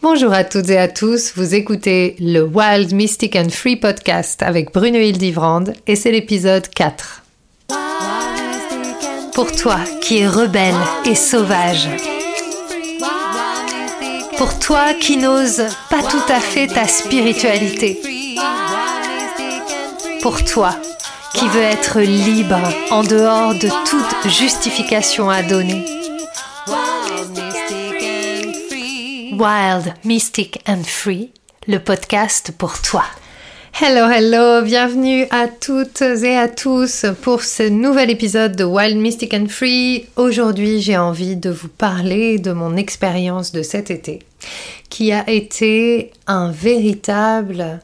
Bonjour 0.00 0.32
à 0.32 0.44
toutes 0.44 0.70
et 0.70 0.78
à 0.78 0.86
tous, 0.86 1.32
vous 1.34 1.56
écoutez 1.56 2.14
le 2.20 2.42
Wild 2.42 2.94
Mystic 2.94 3.34
and 3.34 3.48
Free 3.50 3.74
podcast 3.74 4.44
avec 4.44 4.72
Bruno 4.72 4.96
Hildivrand 4.96 5.64
et 5.88 5.96
c'est 5.96 6.12
l'épisode 6.12 6.68
4. 6.68 7.24
Pour 9.34 9.50
toi 9.50 9.80
qui 10.00 10.18
es 10.18 10.28
rebelle 10.28 10.76
et 11.04 11.16
sauvage. 11.16 11.88
Pour 14.36 14.56
toi 14.60 14.94
qui 14.94 15.16
n'ose 15.16 15.64
pas 15.90 16.02
tout 16.02 16.32
à 16.32 16.38
fait 16.38 16.68
ta 16.68 16.86
spiritualité. 16.86 18.00
Pour 20.22 20.44
toi 20.44 20.76
qui 21.34 21.48
veux 21.48 21.60
être 21.60 22.00
libre 22.00 22.60
en 22.92 23.02
dehors 23.02 23.54
de 23.54 23.68
toute 23.84 24.30
justification 24.30 25.28
à 25.28 25.42
donner. 25.42 25.84
Wild, 29.38 29.94
Mystic 30.04 30.60
and 30.66 30.82
Free, 30.82 31.30
le 31.68 31.78
podcast 31.78 32.50
pour 32.58 32.82
toi. 32.82 33.04
Hello, 33.80 34.10
hello, 34.10 34.64
bienvenue 34.64 35.26
à 35.30 35.46
toutes 35.46 36.02
et 36.02 36.36
à 36.36 36.48
tous 36.48 37.06
pour 37.22 37.42
ce 37.42 37.62
nouvel 37.62 38.10
épisode 38.10 38.56
de 38.56 38.64
Wild, 38.64 38.96
Mystic 38.96 39.32
and 39.34 39.46
Free. 39.48 40.06
Aujourd'hui, 40.16 40.82
j'ai 40.82 40.96
envie 40.96 41.36
de 41.36 41.50
vous 41.50 41.68
parler 41.68 42.40
de 42.40 42.50
mon 42.50 42.74
expérience 42.74 43.52
de 43.52 43.62
cet 43.62 43.92
été, 43.92 44.18
qui 44.90 45.12
a 45.12 45.30
été 45.30 46.10
un 46.26 46.50
véritable 46.50 47.78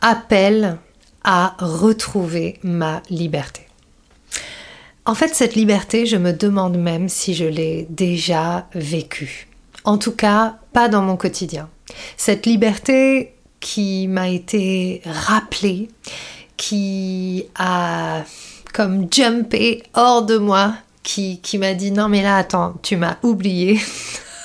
appel 0.00 0.78
à 1.22 1.54
retrouver 1.60 2.58
ma 2.64 3.00
liberté. 3.10 3.68
En 5.06 5.14
fait, 5.14 5.36
cette 5.36 5.54
liberté, 5.54 6.04
je 6.04 6.16
me 6.16 6.32
demande 6.32 6.78
même 6.78 7.08
si 7.08 7.32
je 7.32 7.44
l'ai 7.44 7.86
déjà 7.90 8.66
vécue. 8.74 9.46
En 9.84 9.98
tout 9.98 10.12
cas, 10.12 10.56
pas 10.72 10.88
dans 10.88 11.02
mon 11.02 11.16
quotidien. 11.16 11.68
Cette 12.16 12.46
liberté 12.46 13.34
qui 13.60 14.08
m'a 14.08 14.28
été 14.28 15.02
rappelée, 15.04 15.88
qui 16.56 17.46
a 17.54 18.22
comme 18.72 19.06
jumpé 19.10 19.82
hors 19.94 20.24
de 20.24 20.36
moi, 20.36 20.74
qui, 21.02 21.40
m'a 21.58 21.74
dit 21.74 21.92
non 21.92 22.08
mais 22.08 22.22
là 22.22 22.38
attends, 22.38 22.74
tu 22.82 22.96
m'as 22.96 23.16
oublié. 23.22 23.78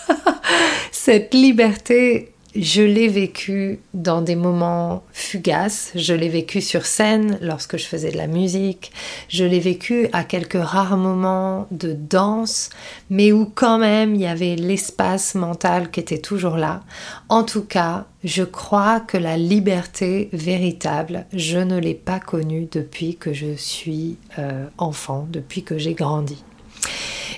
Cette 0.91 1.33
liberté, 1.33 2.33
je 2.55 2.81
l'ai 2.81 3.07
vécu 3.07 3.79
dans 3.93 4.21
des 4.21 4.35
moments 4.35 5.03
fugaces, 5.13 5.91
je 5.95 6.13
l'ai 6.13 6.29
vécu 6.29 6.61
sur 6.61 6.85
scène 6.85 7.37
lorsque 7.41 7.77
je 7.77 7.85
faisais 7.85 8.11
de 8.11 8.17
la 8.17 8.27
musique, 8.27 8.91
je 9.27 9.43
l'ai 9.43 9.59
vécu 9.59 10.07
à 10.13 10.23
quelques 10.23 10.61
rares 10.61 10.97
moments 10.97 11.67
de 11.69 11.93
danse, 11.93 12.69
mais 13.09 13.31
où 13.31 13.45
quand 13.45 13.77
même 13.77 14.15
il 14.15 14.21
y 14.21 14.25
avait 14.25 14.55
l'espace 14.55 15.35
mental 15.35 15.91
qui 15.91 15.99
était 15.99 16.17
toujours 16.17 16.57
là. 16.57 16.81
En 17.29 17.43
tout 17.43 17.63
cas, 17.63 18.05
je 18.23 18.43
crois 18.43 18.99
que 18.99 19.17
la 19.17 19.37
liberté 19.37 20.29
véritable, 20.33 21.25
je 21.33 21.59
ne 21.59 21.77
l'ai 21.77 21.93
pas 21.93 22.19
connue 22.19 22.67
depuis 22.71 23.15
que 23.15 23.31
je 23.31 23.55
suis 23.55 24.17
euh, 24.39 24.65
enfant, 24.77 25.27
depuis 25.29 25.63
que 25.63 25.77
j'ai 25.77 25.93
grandi. 25.93 26.43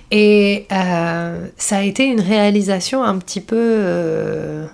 Et 0.09 0.67
euh, 0.72 1.48
ça 1.58 1.78
a 1.78 1.82
été 1.84 2.06
une 2.06 2.22
réalisation 2.22 3.04
un 3.04 3.17
petit 3.17 3.42
peu... 3.42 3.58
Euh, 3.58 4.67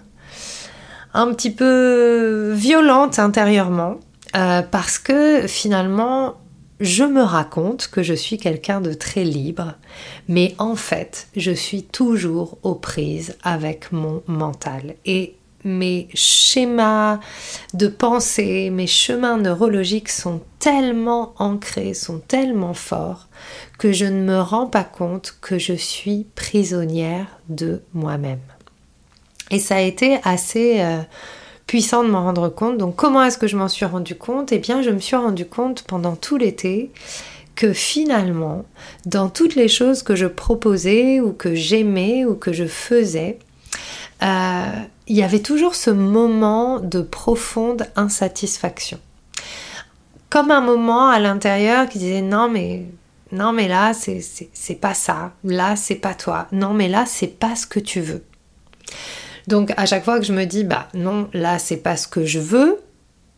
un 1.17 1.33
petit 1.33 1.49
peu 1.51 2.51
violente 2.53 3.17
intérieurement 3.17 3.95
euh, 4.35 4.61
parce 4.61 4.99
que 4.99 5.47
finalement 5.47 6.35
je 6.79 7.03
me 7.03 7.23
raconte 7.23 7.87
que 7.87 8.03
je 8.03 8.13
suis 8.13 8.37
quelqu'un 8.37 8.81
de 8.81 8.93
très 8.93 9.23
libre, 9.23 9.73
mais 10.27 10.53
en 10.59 10.75
fait 10.75 11.27
je 11.35 11.51
suis 11.51 11.81
toujours 11.81 12.59
aux 12.61 12.75
prises 12.75 13.35
avec 13.41 13.91
mon 13.91 14.21
mental 14.27 14.93
et 15.05 15.35
mes 15.63 16.07
schémas 16.13 17.19
de 17.73 17.87
pensée, 17.87 18.69
mes 18.69 18.85
chemins 18.85 19.37
neurologiques 19.37 20.09
sont 20.09 20.41
tellement 20.59 21.33
ancrés, 21.39 21.95
sont 21.95 22.19
tellement 22.19 22.75
forts 22.75 23.27
que 23.79 23.91
je 23.91 24.05
ne 24.05 24.21
me 24.21 24.39
rends 24.39 24.67
pas 24.67 24.83
compte 24.83 25.35
que 25.41 25.57
je 25.57 25.73
suis 25.73 26.27
prisonnière 26.35 27.39
de 27.49 27.81
moi-même. 27.93 28.39
Et 29.51 29.59
ça 29.59 29.75
a 29.75 29.81
été 29.81 30.19
assez 30.23 30.81
euh, 30.81 30.99
puissant 31.67 32.03
de 32.03 32.09
m'en 32.09 32.23
rendre 32.23 32.49
compte. 32.49 32.77
Donc 32.77 32.95
comment 32.95 33.23
est-ce 33.23 33.37
que 33.37 33.47
je 33.47 33.57
m'en 33.57 33.67
suis 33.67 33.85
rendu 33.85 34.15
compte? 34.15 34.51
Eh 34.51 34.59
bien 34.59 34.81
je 34.81 34.89
me 34.89 34.99
suis 34.99 35.15
rendu 35.15 35.45
compte 35.45 35.83
pendant 35.83 36.15
tout 36.15 36.37
l'été 36.37 36.91
que 37.55 37.73
finalement, 37.73 38.65
dans 39.05 39.29
toutes 39.29 39.55
les 39.55 39.67
choses 39.67 40.03
que 40.03 40.15
je 40.15 40.27
proposais 40.27 41.19
ou 41.19 41.33
que 41.33 41.55
j'aimais 41.55 42.23
ou 42.23 42.35
que 42.35 42.53
je 42.53 42.65
faisais, 42.65 43.39
euh, 44.21 44.65
il 45.07 45.15
y 45.15 45.23
avait 45.23 45.41
toujours 45.41 45.73
ce 45.75 45.89
moment 45.89 46.79
de 46.79 47.01
profonde 47.01 47.87
insatisfaction. 47.95 48.99
Comme 50.29 50.51
un 50.51 50.61
moment 50.61 51.07
à 51.07 51.19
l'intérieur 51.19 51.87
qui 51.89 51.99
disait 51.99 52.21
non 52.21 52.49
mais 52.49 52.85
non 53.31 53.53
mais 53.53 53.67
là 53.67 53.93
c'est 53.93 54.81
pas 54.81 54.93
ça, 54.93 55.33
là 55.43 55.75
c'est 55.75 55.95
pas 55.95 56.13
toi, 56.13 56.47
non 56.51 56.73
mais 56.73 56.89
là 56.89 57.05
c'est 57.07 57.39
pas 57.39 57.55
ce 57.55 57.65
que 57.65 57.79
tu 57.79 58.01
veux. 58.01 58.23
Donc 59.47 59.73
à 59.77 59.85
chaque 59.85 60.03
fois 60.03 60.19
que 60.19 60.25
je 60.25 60.33
me 60.33 60.45
dis 60.45 60.63
bah 60.63 60.89
non, 60.93 61.29
là 61.33 61.57
c'est 61.57 61.77
pas 61.77 61.95
ce 61.95 62.07
que 62.07 62.25
je 62.25 62.39
veux, 62.39 62.79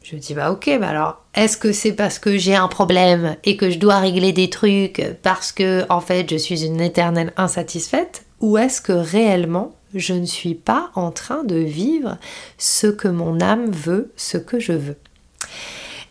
je 0.04 0.16
dis 0.16 0.34
bah 0.34 0.52
ok, 0.52 0.70
bah 0.80 0.90
alors 0.90 1.24
est-ce 1.36 1.58
que 1.58 1.72
c'est 1.72 1.94
parce 1.94 2.20
que 2.20 2.38
j'ai 2.38 2.56
un 2.56 2.68
problème 2.68 3.36
et 3.44 3.58
que 3.58 3.70
je 3.70 3.78
dois 3.78 4.00
régler 4.00 4.34
des 4.34 4.50
trucs 4.50 5.04
parce 5.22 5.52
que 5.52 5.86
en 5.90 6.02
fait 6.02 6.30
je 6.30 6.38
suis 6.38 6.66
une 6.66 6.82
éternelle 6.82 7.34
insatisfaite 7.38 8.26
ou 8.40 8.58
est-ce 8.58 8.82
que 8.82 8.94
réellement 8.94 9.76
je 9.94 10.14
ne 10.14 10.26
suis 10.26 10.56
pas 10.56 10.92
en 10.96 11.12
train 11.12 11.44
de 11.44 11.56
vivre 11.56 12.18
ce 12.58 12.88
que 12.88 13.08
mon 13.08 13.40
âme 13.42 13.72
veut, 13.72 14.12
ce 14.16 14.38
que 14.38 14.60
je 14.60 14.74
veux? 14.74 14.98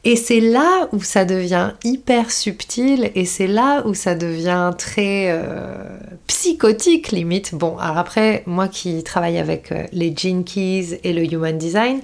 Et 0.09 0.17
c'est 0.17 0.41
là 0.41 0.89
où 0.93 1.03
ça 1.03 1.27
devient 1.27 1.73
hyper 1.85 2.31
subtil 2.31 3.11
et 3.15 3.27
c'est 3.27 3.47
là 3.47 3.87
où 3.87 3.93
ça 3.93 4.15
devient 4.15 4.71
très 4.79 5.27
euh, 5.29 5.85
psychotique 6.27 7.11
limite. 7.11 7.55
Bon, 7.55 7.77
alors 7.77 7.99
après, 7.99 8.43
moi 8.47 8.69
qui 8.69 9.03
travaille 9.03 9.37
avec 9.37 9.71
euh, 9.71 9.85
les 9.93 10.17
Gene 10.17 10.45
Keys 10.45 10.99
et 11.05 11.13
le 11.13 11.31
Human 11.31 11.59
Design, 11.59 12.01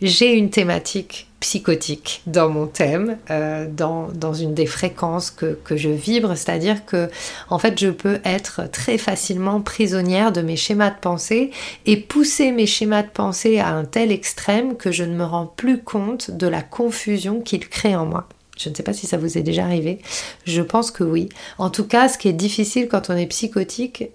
j'ai 0.00 0.32
une 0.32 0.50
thématique 0.50 1.28
psychotique 1.40 2.22
dans 2.26 2.48
mon 2.48 2.66
thème, 2.66 3.16
euh, 3.30 3.66
dans, 3.70 4.08
dans, 4.08 4.34
une 4.34 4.54
des 4.54 4.66
fréquences 4.66 5.30
que, 5.30 5.58
que 5.64 5.76
je 5.76 5.88
vibre, 5.88 6.36
c'est-à-dire 6.36 6.84
que 6.84 7.08
en 7.48 7.58
fait 7.58 7.78
je 7.78 7.88
peux 7.88 8.18
être 8.24 8.68
très 8.70 8.98
facilement 8.98 9.60
prisonnière 9.60 10.32
de 10.32 10.40
mes 10.40 10.56
schémas 10.56 10.90
de 10.90 10.98
pensée 11.00 11.52
et 11.86 11.96
pousser 11.96 12.50
mes 12.50 12.66
schémas 12.66 13.02
de 13.02 13.08
pensée 13.08 13.60
à 13.60 13.68
un 13.68 13.84
tel 13.84 14.10
extrême 14.10 14.76
que 14.76 14.90
je 14.90 15.04
ne 15.04 15.14
me 15.14 15.24
rends 15.24 15.46
plus 15.46 15.80
compte 15.80 16.32
de 16.32 16.48
la 16.48 16.62
confusion 16.62 17.40
qu'ils 17.40 17.68
créent 17.68 17.96
en 17.96 18.06
moi. 18.06 18.28
Je 18.58 18.68
ne 18.68 18.74
sais 18.74 18.82
pas 18.82 18.92
si 18.92 19.06
ça 19.06 19.16
vous 19.16 19.38
est 19.38 19.42
déjà 19.42 19.64
arrivé. 19.64 20.00
Je 20.44 20.62
pense 20.62 20.90
que 20.90 21.04
oui. 21.04 21.28
En 21.58 21.70
tout 21.70 21.84
cas, 21.84 22.08
ce 22.08 22.18
qui 22.18 22.26
est 22.26 22.32
difficile 22.32 22.88
quand 22.88 23.08
on 23.08 23.16
est 23.16 23.26
psychotique, 23.26 24.10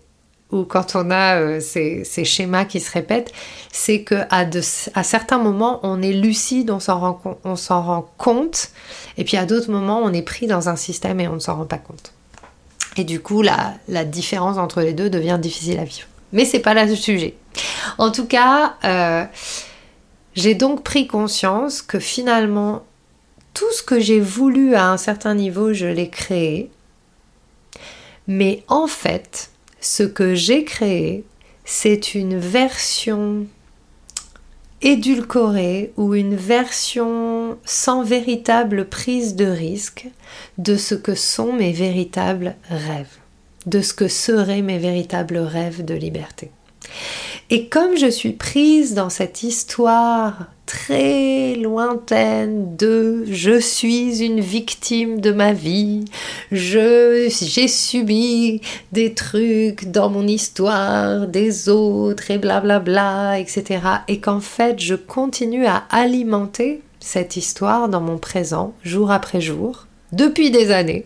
ou 0.53 0.65
quand 0.65 0.95
on 0.95 1.09
a 1.09 1.39
euh, 1.39 1.59
ces, 1.59 2.05
schémas 2.23 2.65
qui 2.65 2.79
se 2.79 2.91
répètent, 2.91 3.33
c'est 3.71 4.03
qu'à 4.03 4.27
à 4.29 5.03
certains 5.03 5.39
moments, 5.39 5.79
on 5.81 6.01
est 6.01 6.13
lucide, 6.13 6.69
on 6.69 6.79
s'en 6.79 6.99
rend, 6.99 8.05
compte, 8.17 8.69
et 9.17 9.23
puis 9.23 9.35
à 9.35 9.45
d'autres 9.45 9.71
moments, 9.71 9.99
on 10.03 10.13
est 10.13 10.21
pris 10.21 10.45
dans 10.45 10.69
un 10.69 10.75
système 10.75 11.19
et 11.19 11.27
on 11.27 11.33
ne 11.33 11.39
s'en 11.39 11.55
rend 11.55 11.65
pas 11.65 11.79
compte. 11.79 12.13
Et 12.97 13.03
du 13.03 13.19
coup, 13.19 13.41
la, 13.41 13.73
la, 13.87 14.05
différence 14.05 14.57
entre 14.57 14.81
les 14.81 14.93
deux 14.93 15.09
devient 15.09 15.39
difficile 15.41 15.79
à 15.79 15.83
vivre. 15.83 16.07
Mais 16.31 16.45
c'est 16.45 16.59
pas 16.59 16.75
là 16.75 16.85
le 16.85 16.95
sujet. 16.95 17.35
En 17.97 18.11
tout 18.11 18.27
cas, 18.27 18.75
euh, 18.83 19.25
j'ai 20.35 20.53
donc 20.53 20.83
pris 20.83 21.07
conscience 21.07 21.81
que 21.81 21.99
finalement, 21.99 22.83
tout 23.55 23.71
ce 23.71 23.81
que 23.81 23.99
j'ai 23.99 24.19
voulu 24.19 24.75
à 24.75 24.89
un 24.89 24.97
certain 24.97 25.33
niveau, 25.33 25.73
je 25.73 25.87
l'ai 25.87 26.09
créé. 26.09 26.69
Mais 28.27 28.63
en 28.67 28.85
fait, 28.85 29.49
ce 29.83 30.03
que 30.03 30.33
j'ai 30.33 30.63
créé, 30.63 31.25
c'est 31.65 32.15
une 32.15 32.37
version 32.37 33.45
édulcorée 34.81 35.91
ou 35.97 36.15
une 36.15 36.35
version 36.35 37.57
sans 37.65 38.03
véritable 38.03 38.85
prise 38.85 39.35
de 39.35 39.45
risque 39.45 40.07
de 40.57 40.77
ce 40.77 40.95
que 40.95 41.15
sont 41.15 41.53
mes 41.53 41.73
véritables 41.73 42.55
rêves, 42.69 43.17
de 43.65 43.81
ce 43.81 43.93
que 43.93 44.07
seraient 44.07 44.61
mes 44.61 44.77
véritables 44.77 45.37
rêves 45.37 45.83
de 45.83 45.93
liberté. 45.93 46.49
Et 47.49 47.67
comme 47.67 47.97
je 47.97 48.07
suis 48.07 48.31
prise 48.31 48.93
dans 48.93 49.09
cette 49.09 49.43
histoire 49.43 50.47
très 50.65 51.55
lointaine 51.55 52.75
de 52.77 53.25
je 53.29 53.59
suis 53.59 54.23
une 54.23 54.39
victime 54.39 55.19
de 55.19 55.31
ma 55.31 55.51
vie, 55.51 56.05
j'ai 56.51 57.29
subi 57.29 58.61
des 58.91 59.13
trucs 59.13 59.91
dans 59.91 60.09
mon 60.09 60.25
histoire 60.25 61.27
des 61.27 61.69
autres 61.69 62.31
et 62.31 62.37
blablabla, 62.37 62.79
bla 62.79 63.33
bla, 63.33 63.39
etc. 63.39 63.81
Et 64.07 64.19
qu'en 64.19 64.39
fait 64.39 64.79
je 64.79 64.95
continue 64.95 65.65
à 65.65 65.83
alimenter 65.89 66.81
cette 66.99 67.35
histoire 67.35 67.89
dans 67.89 68.01
mon 68.01 68.17
présent 68.17 68.73
jour 68.83 69.11
après 69.11 69.41
jour 69.41 69.87
depuis 70.13 70.49
des 70.49 70.71
années 70.71 71.05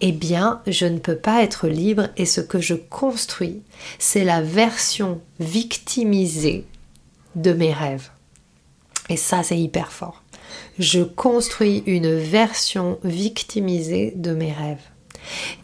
eh 0.00 0.12
bien, 0.12 0.62
je 0.66 0.86
ne 0.86 0.98
peux 0.98 1.16
pas 1.16 1.42
être 1.42 1.68
libre 1.68 2.08
et 2.16 2.26
ce 2.26 2.40
que 2.40 2.60
je 2.60 2.74
construis, 2.74 3.62
c'est 3.98 4.24
la 4.24 4.40
version 4.40 5.20
victimisée 5.38 6.64
de 7.34 7.52
mes 7.52 7.72
rêves. 7.72 8.10
Et 9.08 9.16
ça, 9.16 9.42
c'est 9.42 9.58
hyper 9.58 9.92
fort. 9.92 10.22
Je 10.78 11.02
construis 11.02 11.82
une 11.86 12.14
version 12.14 12.98
victimisée 13.04 14.12
de 14.16 14.32
mes 14.32 14.52
rêves. 14.52 14.82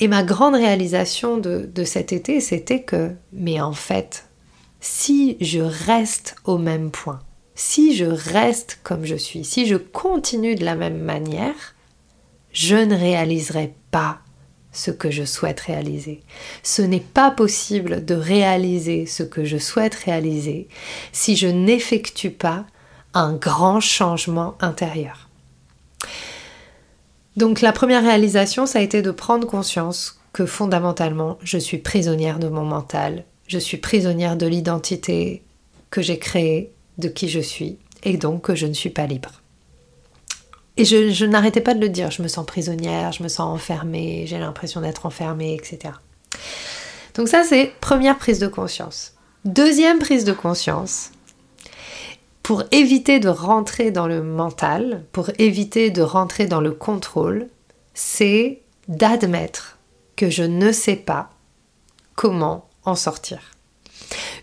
Et 0.01 0.09
ma 0.09 0.23
grande 0.23 0.55
réalisation 0.55 1.39
de, 1.39 1.85
cet 1.85 2.13
été, 2.13 2.41
c'était 2.41 2.83
que, 2.83 3.13
mais 3.33 3.61
en 3.61 3.73
fait, 3.73 4.29
si 4.81 5.39
je 5.41 5.61
reste 5.61 6.37
au 6.45 6.59
même 6.59 6.91
point, 6.91 7.21
si 7.55 7.97
je 7.97 8.05
reste 8.05 8.81
comme 8.83 9.07
je 9.07 9.17
suis, 9.17 9.45
si 9.45 9.67
je 9.67 9.77
continue 9.77 10.57
de 10.57 10.65
la 10.65 10.75
même 10.75 10.99
manière, 10.99 11.75
je 12.53 12.77
ne 12.77 12.95
réaliserai 12.95 13.75
pas 13.91 14.21
ce 14.77 14.91
que 14.91 15.11
je 15.11 15.25
souhaite 15.25 15.61
réaliser. 15.61 16.21
Ce 16.63 16.83
n'est 16.83 17.01
pas 17.01 17.31
possible 17.31 18.05
de 18.05 18.15
réaliser 18.15 19.07
ce 19.07 19.23
que 19.23 19.45
je 19.45 19.57
souhaite 19.57 19.95
réaliser 19.95 20.69
si 21.13 21.35
je 21.35 21.49
n'effectue 21.49 22.31
pas 22.31 22.67
un 23.15 23.33
grand 23.33 23.81
changement 23.81 24.55
intérieur. 24.61 25.29
Donc 27.37 27.61
la 27.61 27.73
première 27.73 28.03
réalisation, 28.03 28.67
ça 28.67 28.79
a 28.79 28.83
été 28.83 29.03
de 29.03 29.11
prendre 29.11 29.47
conscience 29.47 30.21
que 30.33 30.47
fondamentalement, 30.47 31.39
je 31.43 31.59
suis 31.59 31.79
prisonnière 31.79 32.39
de 32.39 32.49
mon 32.49 32.65
mental, 32.65 33.25
je 33.47 33.59
suis 33.59 33.79
prisonnière 33.79 34.37
de 34.37 34.47
l'identité 34.47 35.43
que 35.91 36.03
j'ai 36.03 36.19
créée, 36.19 36.73
de 36.99 37.09
qui 37.09 37.29
je 37.29 37.41
suis, 37.41 37.79
et 38.03 38.19
donc 38.19 38.43
que 38.43 38.55
je 38.55 38.67
ne 38.67 38.75
suis 38.75 38.91
pas 38.91 39.07
libre. 39.07 39.43
Et 40.77 40.85
je, 40.85 41.25
n'arrêtais 41.25 41.61
pas 41.61 41.75
de 41.75 41.81
le 41.81 41.89
dire, 41.89 42.11
je 42.11 42.23
me 42.23 42.29
sens 42.29 42.45
prisonnière, 42.45 43.13
je 43.13 43.23
me 43.23 43.29
sens 43.29 43.53
enfermée, 43.55 44.25
j'ai 44.27 44.39
l'impression 44.39 44.83
d'être 44.83 45.07
enfermée, 45.07 45.55
etc. 45.55 45.95
Donc 47.15 47.29
ça, 47.29 47.45
c'est 47.45 47.73
première 47.81 48.19
prise 48.19 48.39
de 48.39 48.47
conscience. 48.47 49.15
Deuxième 49.47 49.99
prise 49.99 50.25
de 50.25 50.33
conscience, 50.33 51.13
pour 52.43 52.63
éviter 52.73 53.21
de 53.21 53.29
rentrer 53.29 53.91
dans 53.91 54.07
le 54.07 54.23
mental, 54.23 55.05
pour 55.13 55.31
éviter 55.39 55.91
de 55.91 56.03
rentrer 56.03 56.47
dans 56.47 56.61
le 56.61 56.73
contrôle, 56.73 57.49
c'est 57.95 58.61
d'admettre 58.89 59.79
que 60.15 60.29
je 60.31 60.43
ne 60.43 60.73
sais 60.73 60.97
pas 60.97 61.31
comment 62.15 62.69
en 62.85 62.95
sortir. 62.95 63.56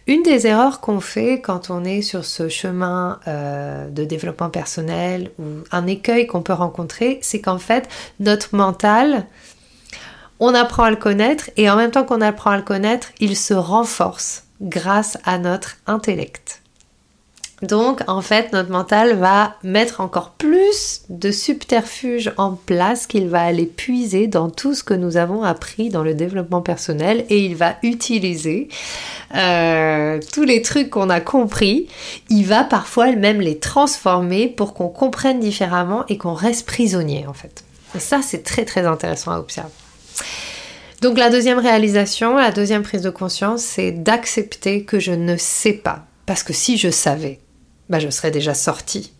Une 0.05 0.21
des 0.21 0.47
erreurs 0.47 0.81
qu'on 0.81 0.99
fait 0.99 1.39
quand 1.39 1.69
on 1.69 1.85
est 1.85 2.01
sur 2.01 2.25
ce 2.25 2.49
chemin 2.49 3.19
euh, 3.27 3.89
de 3.89 4.03
développement 4.03 4.49
personnel 4.49 5.31
ou 5.39 5.43
un 5.71 5.87
écueil 5.87 6.27
qu'on 6.27 6.41
peut 6.41 6.53
rencontrer, 6.53 7.19
c'est 7.21 7.39
qu'en 7.39 7.57
fait, 7.57 7.87
notre 8.19 8.53
mental, 8.53 9.25
on 10.41 10.53
apprend 10.53 10.83
à 10.83 10.89
le 10.89 10.97
connaître 10.97 11.49
et 11.55 11.69
en 11.69 11.77
même 11.77 11.91
temps 11.91 12.03
qu'on 12.03 12.19
apprend 12.19 12.51
à 12.51 12.57
le 12.57 12.63
connaître, 12.63 13.09
il 13.21 13.37
se 13.37 13.53
renforce 13.53 14.43
grâce 14.61 15.17
à 15.23 15.37
notre 15.37 15.77
intellect. 15.87 16.62
Donc, 17.63 18.01
en 18.07 18.21
fait, 18.21 18.51
notre 18.51 18.71
mental 18.71 19.15
va 19.15 19.55
mettre 19.63 20.01
encore 20.01 20.31
plus 20.31 21.03
de 21.07 21.31
subterfuges 21.31 22.33
en 22.37 22.51
place 22.51 23.07
qu'il 23.07 23.29
va 23.29 23.41
aller 23.41 23.65
puiser 23.65 24.27
dans 24.27 24.49
tout 24.49 24.75
ce 24.75 24.83
que 24.83 24.93
nous 24.93 25.15
avons 25.15 25.43
appris 25.43 25.89
dans 25.89 26.03
le 26.03 26.13
développement 26.13 26.61
personnel 26.61 27.25
et 27.29 27.39
il 27.39 27.55
va 27.55 27.77
utiliser 27.81 28.67
euh, 29.35 30.19
tous 30.33 30.43
les 30.43 30.61
trucs 30.61 30.89
qu'on 30.89 31.09
a 31.09 31.21
compris. 31.21 31.87
Il 32.29 32.45
va 32.45 32.65
parfois 32.65 33.13
même 33.13 33.39
les 33.39 33.57
transformer 33.59 34.49
pour 34.49 34.73
qu'on 34.73 34.89
comprenne 34.89 35.39
différemment 35.39 36.05
et 36.09 36.17
qu'on 36.17 36.33
reste 36.33 36.67
prisonnier, 36.67 37.25
en 37.27 37.33
fait. 37.33 37.63
Et 37.95 37.99
ça, 37.99 38.19
c'est 38.21 38.43
très 38.43 38.65
très 38.65 38.85
intéressant 38.85 39.31
à 39.31 39.39
observer. 39.39 39.71
Donc 40.99 41.17
la 41.17 41.29
deuxième 41.29 41.59
réalisation, 41.59 42.35
la 42.35 42.51
deuxième 42.51 42.83
prise 42.83 43.01
de 43.01 43.09
conscience, 43.09 43.61
c'est 43.61 43.91
d'accepter 43.91 44.83
que 44.83 44.99
je 44.99 45.11
ne 45.13 45.37
sais 45.37 45.73
pas. 45.73 46.05
Parce 46.25 46.43
que 46.43 46.53
si 46.53 46.77
je 46.77 46.89
savais, 46.89 47.39
bah, 47.93 47.99
je 47.99 48.09
serais 48.09 48.31
déjà 48.31 48.55
sortie 48.55 49.13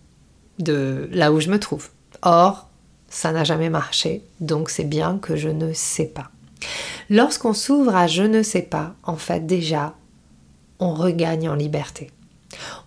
de 0.58 1.08
là 1.12 1.32
où 1.32 1.40
je 1.40 1.52
me 1.52 1.60
trouve. 1.60 1.90
Or, 2.24 2.70
ça 3.08 3.32
n'a 3.32 3.44
jamais 3.44 3.70
marché, 3.70 4.24
donc 4.40 4.72
c'est 4.72 4.84
bien 4.84 5.20
que 5.20 5.36
je 5.36 5.50
ne 5.50 5.74
sais 5.74 6.08
pas. 6.08 6.32
Lorsqu'on 7.12 7.54
s'ouvre 7.54 7.96
à 7.96 8.08
je 8.08 8.24
ne 8.24 8.42
sais 8.42 8.64
pas, 8.64 8.96
en 9.04 9.16
fait 9.16 9.46
déjà, 9.46 9.94
on 10.80 10.96
regagne 10.96 11.50
en 11.50 11.54
liberté. 11.54 12.10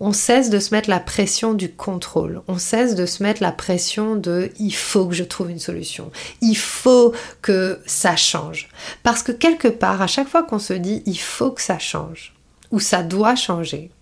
On 0.00 0.12
cesse 0.12 0.50
de 0.50 0.59
se 0.59 0.75
mettre 0.75 0.91
la 0.91 0.99
pression 0.99 1.55
du 1.55 1.71
contrôle, 1.71 2.43
on 2.49 2.59
cesse 2.59 2.97
de 2.97 3.06
se 3.06 3.23
mettre 3.23 3.41
la 3.41 3.53
pression 3.53 4.17
de 4.17 4.50
il 4.59 4.75
faut 4.75 5.06
que 5.06 5.15
je 5.15 5.23
trouve 5.23 5.53
une 5.53 5.61
solution, 5.61 6.11
il 6.41 6.56
faut 6.56 7.15
que 7.43 7.79
ça 7.87 8.17
change. 8.17 8.71
Parce 9.05 9.23
que 9.23 9.31
quelque 9.31 9.69
part, 9.69 10.03
à 10.03 10.09
chaque 10.09 10.29
fois 10.29 10.43
qu'on 10.43 10.59
se 10.59 10.73
dit 10.73 11.05
il 11.06 11.21
faut 11.21 11.53
que 11.53 11.62
ça 11.62 11.79
change, 11.79 12.35
ou 12.73 12.81
ça 12.81 13.05
doit 13.05 13.37
changer, 13.37 13.93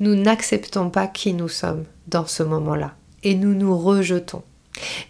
nous 0.00 0.14
n'acceptons 0.14 0.90
pas 0.90 1.06
qui 1.06 1.32
nous 1.32 1.48
sommes 1.48 1.84
dans 2.06 2.26
ce 2.26 2.42
moment-là 2.42 2.94
et 3.22 3.34
nous 3.34 3.54
nous 3.54 3.76
rejetons. 3.76 4.42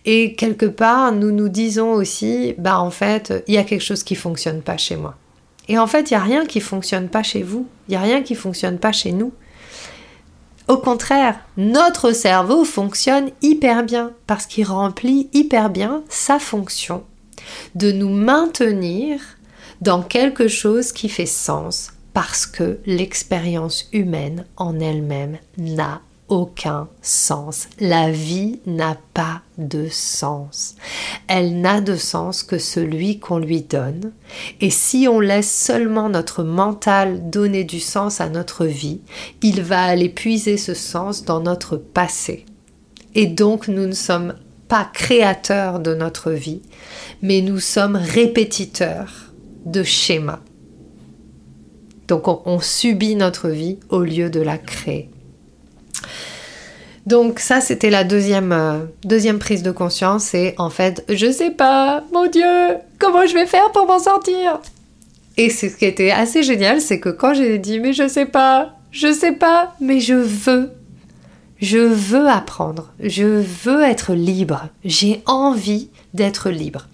Et 0.04 0.34
quelque 0.34 0.66
part, 0.66 1.12
nous 1.12 1.30
nous 1.30 1.48
disons 1.48 1.92
aussi, 1.92 2.54
bah 2.58 2.80
en 2.80 2.90
fait, 2.90 3.44
il 3.46 3.54
y 3.54 3.58
a 3.58 3.64
quelque 3.64 3.84
chose 3.84 4.02
qui 4.02 4.14
fonctionne 4.14 4.62
pas 4.62 4.78
chez 4.78 4.96
moi. 4.96 5.14
Et 5.68 5.78
en 5.78 5.86
fait, 5.86 6.10
il 6.10 6.14
n'y 6.14 6.20
a 6.20 6.24
rien 6.24 6.46
qui 6.46 6.60
fonctionne 6.60 7.08
pas 7.08 7.22
chez 7.22 7.42
vous, 7.42 7.66
il 7.88 7.90
n'y 7.90 7.96
a 7.96 8.00
rien 8.00 8.22
qui 8.22 8.34
fonctionne 8.34 8.78
pas 8.78 8.92
chez 8.92 9.12
nous. 9.12 9.32
Au 10.66 10.78
contraire, 10.78 11.38
notre 11.56 12.12
cerveau 12.12 12.64
fonctionne 12.64 13.30
hyper 13.42 13.84
bien 13.84 14.12
parce 14.26 14.46
qu'il 14.46 14.66
remplit 14.66 15.28
hyper 15.32 15.70
bien 15.70 16.02
sa 16.08 16.38
fonction 16.38 17.04
de 17.74 17.92
nous 17.92 18.10
maintenir 18.10 19.20
dans 19.80 20.02
quelque 20.02 20.48
chose 20.48 20.92
qui 20.92 21.08
fait 21.08 21.26
sens, 21.26 21.92
parce 22.20 22.46
que 22.46 22.80
l'expérience 22.84 23.88
humaine 23.92 24.44
en 24.56 24.80
elle-même 24.80 25.38
n'a 25.56 26.00
aucun 26.26 26.88
sens. 27.00 27.68
La 27.78 28.10
vie 28.10 28.58
n'a 28.66 28.96
pas 29.14 29.42
de 29.56 29.86
sens. 29.88 30.74
Elle 31.28 31.60
n'a 31.60 31.80
de 31.80 31.94
sens 31.94 32.42
que 32.42 32.58
celui 32.58 33.20
qu'on 33.20 33.38
lui 33.38 33.62
donne. 33.62 34.10
Et 34.60 34.70
si 34.70 35.06
on 35.08 35.20
laisse 35.20 35.48
seulement 35.48 36.08
notre 36.08 36.42
mental 36.42 37.30
donner 37.30 37.62
du 37.62 37.78
sens 37.78 38.20
à 38.20 38.28
notre 38.28 38.64
vie, 38.64 39.00
il 39.40 39.62
va 39.62 39.84
aller 39.84 40.08
puiser 40.08 40.56
ce 40.56 40.74
sens 40.74 41.24
dans 41.24 41.38
notre 41.38 41.76
passé. 41.76 42.46
Et 43.14 43.26
donc 43.26 43.68
nous 43.68 43.86
ne 43.86 43.92
sommes 43.92 44.34
pas 44.66 44.90
créateurs 44.92 45.78
de 45.78 45.94
notre 45.94 46.32
vie, 46.32 46.62
mais 47.22 47.42
nous 47.42 47.60
sommes 47.60 47.94
répétiteurs 47.94 49.32
de 49.66 49.84
schémas 49.84 50.40
donc 52.08 52.26
on, 52.46 52.58
subit 52.60 53.14
notre 53.14 53.48
vie 53.48 53.78
au 53.90 54.00
lieu 54.00 54.30
de 54.30 54.40
la 54.40 54.56
créer. 54.58 55.10
Donc 57.06 57.38
ça, 57.38 57.60
c'était 57.60 57.90
la 57.90 58.04
deuxième, 58.04 58.52
euh, 58.52 59.38
prise 59.38 59.62
de 59.62 59.70
conscience. 59.70 60.34
Et 60.34 60.54
en 60.58 60.70
fait, 60.70 61.04
je 61.08 61.30
sais 61.30 61.50
pas, 61.50 62.02
mon 62.12 62.26
Dieu, 62.26 62.76
comment 62.98 63.26
je 63.26 63.34
vais 63.34 63.46
faire 63.46 63.70
pour 63.72 63.86
m'en 63.86 63.98
sortir? 63.98 64.60
Et 65.36 65.50
ce 65.50 65.66
qui 65.66 65.84
était 65.84 66.10
assez 66.10 66.42
génial, 66.42 66.80
c'est 66.80 66.98
que 66.98 67.10
quand 67.10 67.34
j'ai 67.34 67.58
dit 67.58 67.78
mais 67.78 67.92
je 67.92 68.08
sais 68.08 68.26
pas, 68.26 68.74
je 68.90 69.12
sais 69.12 69.32
pas, 69.32 69.74
mais 69.80 70.00
je 70.00 70.14
veux, 70.14 70.72
je 71.60 71.78
veux 71.78 72.26
apprendre, 72.26 72.92
je 73.00 73.24
veux 73.24 73.82
être 73.82 74.14
libre, 74.14 74.68
j'ai 74.84 75.22
envie 75.26 75.90
d'être 76.14 76.50
libre. 76.50 76.88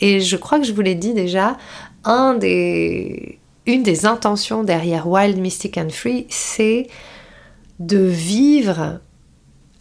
Et 0.00 0.20
je 0.20 0.36
crois 0.36 0.58
que 0.58 0.64
je 0.64 0.72
vous 0.72 0.80
l'ai 0.80 0.94
dit 0.94 1.12
déjà, 1.12 1.58
un 2.04 2.34
des, 2.34 3.39
une 3.66 3.82
des 3.82 4.06
intentions 4.06 4.64
derrière 4.64 5.06
Wild, 5.06 5.38
Mystic 5.38 5.78
and 5.78 5.90
Free, 5.90 6.26
c'est 6.28 6.88
de 7.78 7.98
vivre 7.98 9.00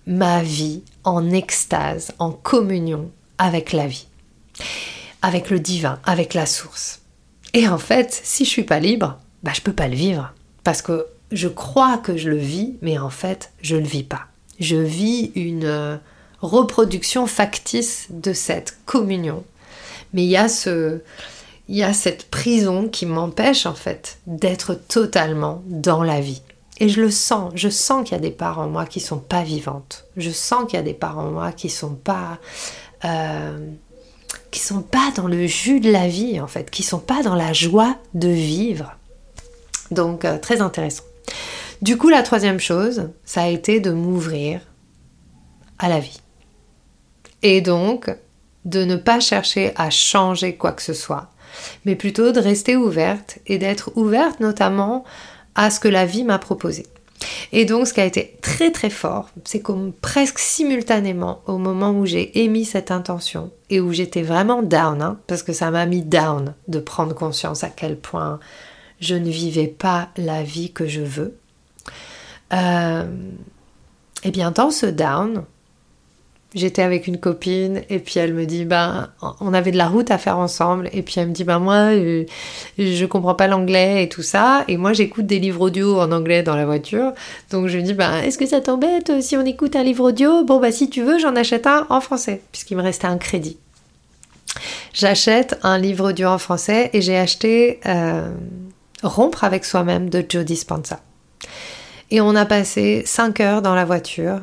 ma 0.06 0.42
vie 0.42 0.84
en 1.04 1.32
extase, 1.32 2.12
en 2.20 2.32
communion 2.32 3.12
avec 3.38 3.74
la 3.74 3.88
vie, 3.88 4.08
avec 5.22 5.50
le 5.50 5.60
divin, 5.60 6.00
avec 6.06 6.34
la 6.34 6.46
source. 6.46 7.02
Et 7.54 7.68
en 7.68 7.78
fait, 7.78 8.20
si 8.24 8.46
je 8.46 8.50
suis 8.50 8.64
pas 8.64 8.80
libre, 8.80 9.20
bah 9.44 9.52
je 9.54 9.62
peux 9.62 9.74
pas 9.74 9.88
le 9.88 9.96
vivre 9.96 10.34
parce 10.64 10.82
que 10.82 11.08
je 11.32 11.48
crois 11.48 11.98
que 11.98 12.18
je 12.18 12.30
le 12.30 12.38
vis, 12.38 12.76
mais 12.82 12.98
en 12.98 13.10
fait, 13.10 13.52
je 13.62 13.76
le 13.76 13.86
vis 13.86 14.04
pas. 14.04 14.28
Je 14.60 14.76
vis 14.76 15.32
une 15.36 15.66
euh, 15.66 15.98
reproduction 16.42 17.28
factice 17.28 18.08
de 18.10 18.34
cette 18.34 18.78
communion. 18.86 19.44
Mais 20.14 20.24
il 20.24 20.30
y 20.30 20.38
a 20.38 20.50
ce 20.50 21.02
il 21.70 21.78
y 21.78 21.84
a 21.84 21.94
cette 21.94 22.32
prison 22.32 22.90
qui 22.90 23.06
m'empêche 23.06 23.68
en 23.68 23.76
fait 23.76 24.18
d'être 24.26 24.74
totalement 24.74 25.62
dans 25.68 26.02
la 26.02 26.20
vie. 26.20 26.42
Et 26.80 26.90
je 26.90 27.00
le 27.00 27.12
sens, 27.12 27.52
je 27.54 27.70
sens 27.70 28.04
qu'il 28.04 28.14
y 28.14 28.20
a 28.20 28.22
des 28.22 28.32
parts 28.32 28.58
en 28.58 28.68
moi 28.68 28.88
qui 28.88 29.00
sont 29.00 29.20
pas 29.20 29.44
vivantes. 29.44 30.06
Je 30.18 30.32
sens 30.32 30.66
qu'il 30.66 30.78
y 30.78 30.80
a 30.80 30.84
des 30.84 30.96
parts 30.96 31.20
en 31.20 31.30
moi 31.30 31.52
qui 31.52 31.70
sont 31.70 31.94
pas 31.94 32.40
euh, 33.06 33.70
qui 34.50 34.60
sont 34.60 34.82
pas 34.82 35.12
dans 35.16 35.28
le 35.28 35.46
jus 35.46 35.80
de 35.80 35.92
la 35.92 36.08
vie 36.08 36.42
en 36.42 36.48
fait, 36.48 36.72
qui 36.72 36.82
sont 36.82 37.00
pas 37.00 37.22
dans 37.22 37.36
la 37.36 37.54
joie 37.54 37.96
de 38.16 38.30
vivre. 38.30 38.96
Donc 39.92 40.26
euh, 40.26 40.40
très 40.40 40.62
intéressant. 40.62 41.04
Du 41.84 41.98
coup, 41.98 42.10
la 42.10 42.24
troisième 42.24 42.60
chose, 42.60 43.10
ça 43.26 43.44
a 43.44 43.48
été 43.48 43.80
de 43.80 43.92
m'ouvrir 43.92 44.62
à 45.78 45.88
la 45.88 46.00
vie. 46.00 46.20
Et 47.44 47.62
donc, 47.62 48.10
de 48.66 48.84
ne 48.84 48.96
pas 48.96 49.20
chercher 49.20 49.72
à 49.76 49.92
changer 49.92 50.56
quoi 50.56 50.74
que 50.74 50.82
ce 50.82 50.94
soit, 50.94 51.30
mais 51.86 51.96
plutôt 51.96 52.32
de 52.32 52.40
rester 52.40 52.76
ouverte 52.76 53.40
et 53.48 53.58
d'être 53.58 53.92
ouverte 53.96 54.40
notamment 54.40 55.04
à 55.56 55.70
ce 55.70 55.80
que 55.80 55.88
la 55.88 56.06
vie 56.06 56.24
m'a 56.24 56.40
proposé. 56.40 56.86
Et 57.52 57.66
donc 57.66 57.88
ce 57.88 57.94
qui 57.94 58.02
a 58.02 58.06
été 58.06 58.38
très 58.42 58.72
très 58.72 58.90
fort, 58.90 59.30
c'est 59.44 59.60
comme 59.60 59.92
presque 59.92 60.40
simultanément 60.40 61.42
au 61.48 61.58
moment 61.58 61.92
où 61.92 62.06
j'ai 62.06 62.44
émis 62.44 62.66
cette 62.66 62.92
intention 62.92 63.52
et 63.70 63.80
où 63.80 63.92
j'étais 63.92 64.22
vraiment 64.22 64.64
down, 64.64 65.02
hein, 65.02 65.20
parce 65.28 65.44
que 65.44 65.54
ça 65.54 65.72
m'a 65.72 65.86
mis 65.86 66.02
down 66.02 66.54
de 66.68 66.80
prendre 66.80 67.14
conscience 67.14 67.64
à 67.64 67.70
quel 67.70 67.98
point 67.98 68.40
je 69.00 69.16
ne 69.16 69.30
vivais 69.30 69.68
pas 69.68 70.10
la 70.18 70.44
vie 70.44 70.72
que 70.72 70.88
je 70.88 71.02
veux. 71.02 71.38
Euh, 72.54 73.06
et 74.24 74.32
bien 74.32 74.52
dans 74.52 74.72
ce 74.72 74.86
down, 74.86 75.44
j'étais 76.56 76.82
avec 76.82 77.06
une 77.08 77.20
copine 77.20 77.84
et 77.90 78.00
puis 78.00 78.20
elle 78.20 78.34
me 78.34 78.46
dit 78.46 78.66
ben 78.66 79.10
on 79.40 79.54
avait 79.54 79.72
de 79.72 79.78
la 79.78 79.88
route 79.88 80.10
à 80.10 80.18
faire 80.18 80.38
ensemble 80.38 80.90
et 80.94 81.04
puis 81.04 81.16
elle 81.18 81.28
me 81.28 81.34
dit 81.34 81.44
ben 81.44 81.60
moi 81.60 81.94
euh, 81.94 82.26
je 82.78 83.06
comprends 83.06 83.36
pas 83.36 83.48
l'anglais 83.48 84.04
et 84.04 84.10
tout 84.10 84.24
ça 84.24 84.64
et 84.68 84.78
moi 84.78 84.94
j'écoute 84.94 85.28
des 85.28 85.40
livres 85.40 85.62
audio 85.62 86.00
en 86.00 86.12
anglais 86.12 86.42
dans 86.42 86.56
la 86.56 86.66
voiture. 86.66 87.14
Donc 87.52 87.68
je 87.68 87.78
lui 87.78 87.84
dis 87.84 87.94
ben 87.94 88.22
est-ce 88.22 88.38
que 88.38 88.48
ça 88.48 88.62
t'embête 88.62 89.22
si 89.22 89.38
on 89.38 89.46
écoute 89.46 89.76
un 89.76 89.84
livre 89.84 90.06
audio? 90.06 90.44
Bon 90.44 90.60
bah 90.60 90.72
si 90.72 90.90
tu 90.90 91.04
veux 91.04 91.20
j'en 91.20 91.36
achète 91.36 91.68
un 91.68 91.86
en 91.90 92.02
français 92.02 92.42
puisqu'il 92.52 92.78
me 92.78 92.84
restait 92.84 93.08
un 93.08 93.18
crédit. 93.18 93.58
J'achète 94.94 95.60
un 95.62 95.78
livre 95.78 96.10
audio 96.10 96.30
en 96.30 96.40
français 96.40 96.90
et 96.94 97.02
j'ai 97.02 97.18
acheté 97.18 97.80
euh, 97.86 98.32
Rompre 99.04 99.44
avec 99.44 99.64
soi-même 99.64 100.10
de 100.10 100.26
Joe 100.28 100.44
Dispenza. 100.44 101.00
Et 102.12 102.22
on 102.22 102.36
a 102.36 102.46
passé 102.46 103.04
5 103.06 103.40
heures 103.40 103.62
dans 103.62 103.76
la 103.76 103.86
voiture 103.86 104.42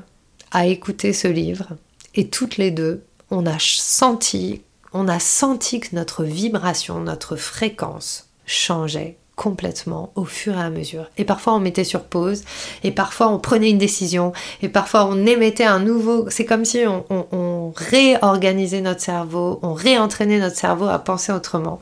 à 0.52 0.66
écouter 0.66 1.12
ce 1.12 1.28
livre 1.28 1.76
et 2.16 2.28
toutes 2.28 2.56
les 2.56 2.70
deux, 2.70 3.04
on 3.30 3.46
a 3.46 3.58
senti, 3.58 4.62
on 4.92 5.08
a 5.08 5.20
senti 5.20 5.80
que 5.80 5.94
notre 5.94 6.24
vibration, 6.24 7.00
notre 7.00 7.36
fréquence 7.36 8.28
changeait 8.46 9.16
complètement 9.36 10.12
au 10.14 10.24
fur 10.24 10.56
et 10.56 10.62
à 10.62 10.70
mesure. 10.70 11.10
Et 11.18 11.24
parfois 11.24 11.54
on 11.54 11.60
mettait 11.60 11.84
sur 11.84 12.04
pause, 12.04 12.42
et 12.82 12.90
parfois 12.90 13.28
on 13.28 13.38
prenait 13.38 13.68
une 13.68 13.78
décision, 13.78 14.32
et 14.62 14.68
parfois 14.70 15.04
on 15.04 15.26
émettait 15.26 15.64
un 15.64 15.78
nouveau... 15.78 16.28
C'est 16.30 16.46
comme 16.46 16.64
si 16.64 16.80
on, 16.86 17.72
réorganisait 17.76 18.80
notre 18.80 19.02
cerveau, 19.02 19.60
on 19.62 19.74
réentraînait 19.74 20.38
notre 20.38 20.56
cerveau 20.56 20.86
à 20.86 20.98
penser 20.98 21.32
autrement. 21.32 21.78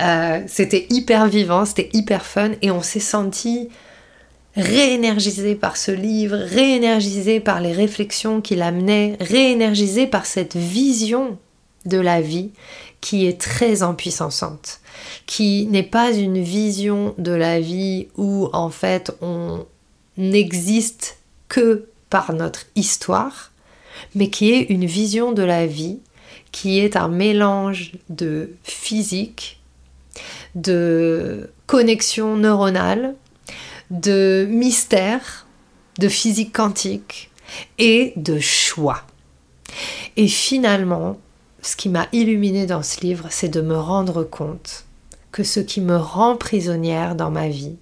Euh, 0.00 0.40
c'était 0.48 0.86
hyper 0.90 1.28
vivant, 1.28 1.64
c'était 1.64 1.90
hyper 1.92 2.24
fun, 2.24 2.50
et 2.62 2.72
on 2.72 2.82
s'est 2.82 2.98
senti 2.98 3.68
réénergisé 4.58 5.54
par 5.54 5.76
ce 5.76 5.92
livre, 5.92 6.36
réénergisé 6.36 7.38
par 7.40 7.60
les 7.60 7.72
réflexions 7.72 8.40
qu'il 8.40 8.60
amenait, 8.60 9.16
réénergisé 9.20 10.06
par 10.06 10.26
cette 10.26 10.56
vision 10.56 11.38
de 11.86 11.98
la 11.98 12.20
vie 12.20 12.50
qui 13.00 13.26
est 13.26 13.40
très 13.40 13.84
empuissante, 13.84 14.80
qui 15.26 15.66
n'est 15.66 15.84
pas 15.84 16.12
une 16.12 16.42
vision 16.42 17.14
de 17.18 17.30
la 17.30 17.60
vie 17.60 18.08
où 18.16 18.50
en 18.52 18.70
fait 18.70 19.12
on 19.22 19.64
n'existe 20.16 21.18
que 21.48 21.86
par 22.10 22.32
notre 22.32 22.66
histoire, 22.74 23.52
mais 24.16 24.28
qui 24.28 24.50
est 24.50 24.62
une 24.70 24.86
vision 24.86 25.32
de 25.32 25.42
la 25.42 25.66
vie 25.66 26.00
qui 26.50 26.80
est 26.80 26.96
un 26.96 27.08
mélange 27.08 27.92
de 28.08 28.50
physique, 28.64 29.60
de 30.56 31.50
connexion 31.66 32.36
neuronale, 32.36 33.14
de 33.90 34.46
mystère, 34.50 35.46
de 35.98 36.08
physique 36.08 36.54
quantique 36.54 37.30
et 37.78 38.12
de 38.16 38.38
choix. 38.38 39.02
Et 40.16 40.28
finalement, 40.28 41.18
ce 41.62 41.76
qui 41.76 41.88
m'a 41.88 42.06
illuminé 42.12 42.66
dans 42.66 42.82
ce 42.82 43.00
livre, 43.00 43.26
c'est 43.30 43.48
de 43.48 43.60
me 43.60 43.76
rendre 43.76 44.24
compte 44.24 44.84
que 45.32 45.42
ce 45.42 45.60
qui 45.60 45.80
me 45.80 45.96
rend 45.96 46.36
prisonnière 46.36 47.14
dans 47.14 47.30
ma 47.30 47.48
vie, 47.48 47.76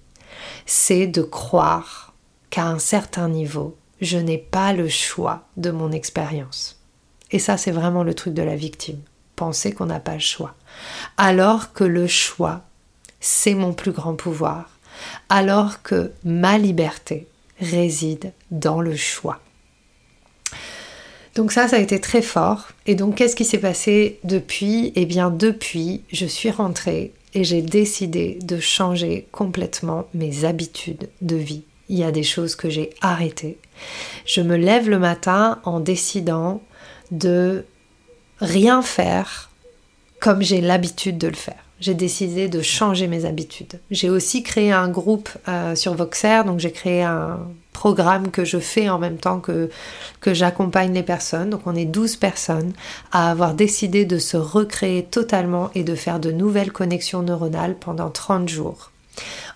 c'est 0.65 1.07
de 1.07 1.21
croire 1.21 2.13
qu'à 2.49 2.67
un 2.67 2.79
certain 2.79 3.29
niveau, 3.29 3.77
je 4.01 4.17
n'ai 4.17 4.37
pas 4.37 4.73
le 4.73 4.89
choix 4.89 5.47
de 5.57 5.71
mon 5.71 5.91
expérience. 5.91 6.79
Et 7.31 7.39
ça, 7.39 7.57
c'est 7.57 7.71
vraiment 7.71 8.03
le 8.03 8.13
truc 8.13 8.33
de 8.33 8.41
la 8.43 8.55
victime. 8.55 9.01
Penser 9.35 9.73
qu'on 9.73 9.87
n'a 9.87 9.99
pas 9.99 10.13
le 10.13 10.19
choix. 10.19 10.55
Alors 11.17 11.73
que 11.73 11.83
le 11.83 12.07
choix, 12.07 12.61
c'est 13.19 13.53
mon 13.53 13.73
plus 13.73 13.91
grand 13.91 14.15
pouvoir 14.15 14.76
alors 15.29 15.81
que 15.83 16.11
ma 16.23 16.57
liberté 16.57 17.27
réside 17.59 18.33
dans 18.51 18.81
le 18.81 18.95
choix. 18.95 19.39
Donc 21.35 21.51
ça, 21.51 21.67
ça 21.67 21.75
a 21.75 21.79
été 21.79 22.01
très 22.01 22.23
fort. 22.23 22.69
Et 22.87 22.95
donc, 22.95 23.15
qu'est-ce 23.15 23.35
qui 23.35 23.45
s'est 23.45 23.59
passé 23.59 24.19
depuis? 24.23 24.91
Eh 24.95 25.05
bien, 25.05 25.29
depuis, 25.29 26.01
je 26.11 26.25
suis 26.25 26.49
rentrée 26.49 27.13
et 27.35 27.43
j'ai 27.43 27.61
décidé 27.61 28.39
de 28.41 28.59
changer 28.59 29.27
complètement 29.31 30.07
mes 30.15 30.45
habitudes 30.45 31.09
de 31.21 31.35
vie. 31.35 31.63
Il 31.89 31.99
y 31.99 32.03
a 32.03 32.11
des 32.11 32.23
choses 32.23 32.55
que 32.55 32.69
j'ai 32.69 32.89
arrêtées. 33.01 33.59
Je 34.25 34.41
me 34.41 34.57
lève 34.57 34.89
le 34.89 34.97
matin 34.97 35.59
en 35.63 35.79
décidant 35.79 36.61
de 37.11 37.65
rien 38.39 38.81
faire 38.81 39.51
comme 40.19 40.41
j'ai 40.41 40.61
l'habitude 40.61 41.19
de 41.19 41.27
le 41.27 41.35
faire 41.35 41.66
j'ai 41.79 41.93
décidé 41.93 42.47
de 42.47 42.61
changer 42.61 43.07
mes 43.07 43.25
habitudes. 43.25 43.79
J'ai 43.91 44.09
aussi 44.09 44.43
créé 44.43 44.71
un 44.71 44.89
groupe 44.89 45.29
euh, 45.47 45.75
sur 45.75 45.93
Voxer, 45.93 46.43
donc 46.45 46.59
j'ai 46.59 46.71
créé 46.71 47.03
un 47.03 47.39
programme 47.77 48.31
que 48.31 48.43
je 48.43 48.57
fais 48.57 48.89
en 48.89 48.97
même 48.97 49.17
temps 49.17 49.39
que, 49.39 49.69
j'accompagne 50.25 50.93
les 50.93 51.03
personnes. 51.03 51.51
Donc 51.51 51.61
on 51.67 51.75
est 51.75 51.85
12 51.85 52.15
personnes 52.15 52.73
à 53.11 53.29
avoir 53.29 53.53
décidé 53.53 54.05
de 54.05 54.17
se 54.17 54.35
recréer 54.35 55.03
totalement 55.03 55.69
et 55.75 55.83
de 55.83 55.93
faire 55.93 56.19
de 56.19 56.31
nouvelles 56.31 56.71
connexions 56.71 57.21
neuronales 57.21 57.75
pendant 57.75 58.09
30 58.09 58.49
jours 58.49 58.91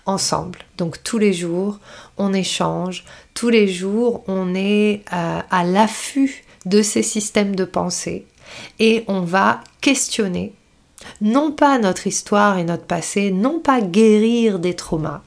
ensemble. 0.06 0.60
Donc 0.78 1.02
tous 1.02 1.18
les 1.18 1.32
jours, 1.32 1.78
on 2.16 2.32
échange, 2.32 3.04
tous 3.34 3.48
les 3.48 3.68
jours, 3.68 4.22
on 4.28 4.54
est 4.54 5.02
euh, 5.12 5.40
à 5.50 5.64
l'affût 5.64 6.44
de 6.64 6.80
ces 6.82 7.02
systèmes 7.02 7.56
de 7.56 7.64
pensée 7.64 8.26
et 8.78 9.04
on 9.08 9.22
va 9.22 9.60
questionner 9.80 10.52
non 11.20 11.52
pas 11.52 11.78
notre 11.78 12.06
histoire 12.06 12.58
et 12.58 12.64
notre 12.64 12.84
passé, 12.84 13.30
non 13.30 13.60
pas 13.60 13.80
guérir 13.80 14.58
des 14.58 14.74
traumas. 14.74 15.22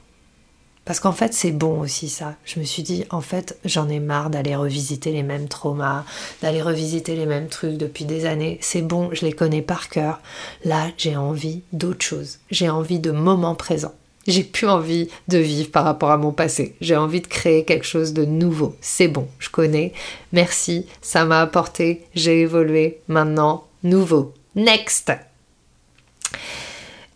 Parce 0.86 1.00
qu'en 1.00 1.12
fait, 1.12 1.34
c'est 1.34 1.50
bon 1.50 1.80
aussi 1.80 2.08
ça. 2.08 2.36
Je 2.44 2.60
me 2.60 2.64
suis 2.64 2.84
dit, 2.84 3.04
en 3.10 3.20
fait, 3.20 3.58
j'en 3.64 3.88
ai 3.88 3.98
marre 3.98 4.30
d'aller 4.30 4.54
revisiter 4.54 5.10
les 5.10 5.24
mêmes 5.24 5.48
traumas, 5.48 6.04
d'aller 6.42 6.62
revisiter 6.62 7.16
les 7.16 7.26
mêmes 7.26 7.48
trucs 7.48 7.76
depuis 7.76 8.04
des 8.04 8.24
années. 8.24 8.58
C'est 8.62 8.82
bon, 8.82 9.10
je 9.12 9.26
les 9.26 9.32
connais 9.32 9.62
par 9.62 9.88
cœur. 9.88 10.20
Là, 10.64 10.86
j'ai 10.96 11.16
envie 11.16 11.62
d'autre 11.72 12.04
chose. 12.04 12.38
J'ai 12.52 12.70
envie 12.70 13.00
de 13.00 13.10
moments 13.10 13.56
présents. 13.56 13.94
J'ai 14.28 14.44
plus 14.44 14.68
envie 14.68 15.08
de 15.26 15.38
vivre 15.38 15.70
par 15.72 15.84
rapport 15.84 16.10
à 16.10 16.18
mon 16.18 16.32
passé. 16.32 16.76
J'ai 16.80 16.96
envie 16.96 17.20
de 17.20 17.26
créer 17.26 17.64
quelque 17.64 17.86
chose 17.86 18.12
de 18.12 18.24
nouveau. 18.24 18.76
C'est 18.80 19.08
bon, 19.08 19.26
je 19.40 19.50
connais. 19.50 19.92
Merci, 20.32 20.86
ça 21.00 21.24
m'a 21.24 21.40
apporté. 21.40 22.04
J'ai 22.14 22.42
évolué. 22.42 23.00
Maintenant, 23.08 23.64
nouveau. 23.82 24.34
Next! 24.54 25.25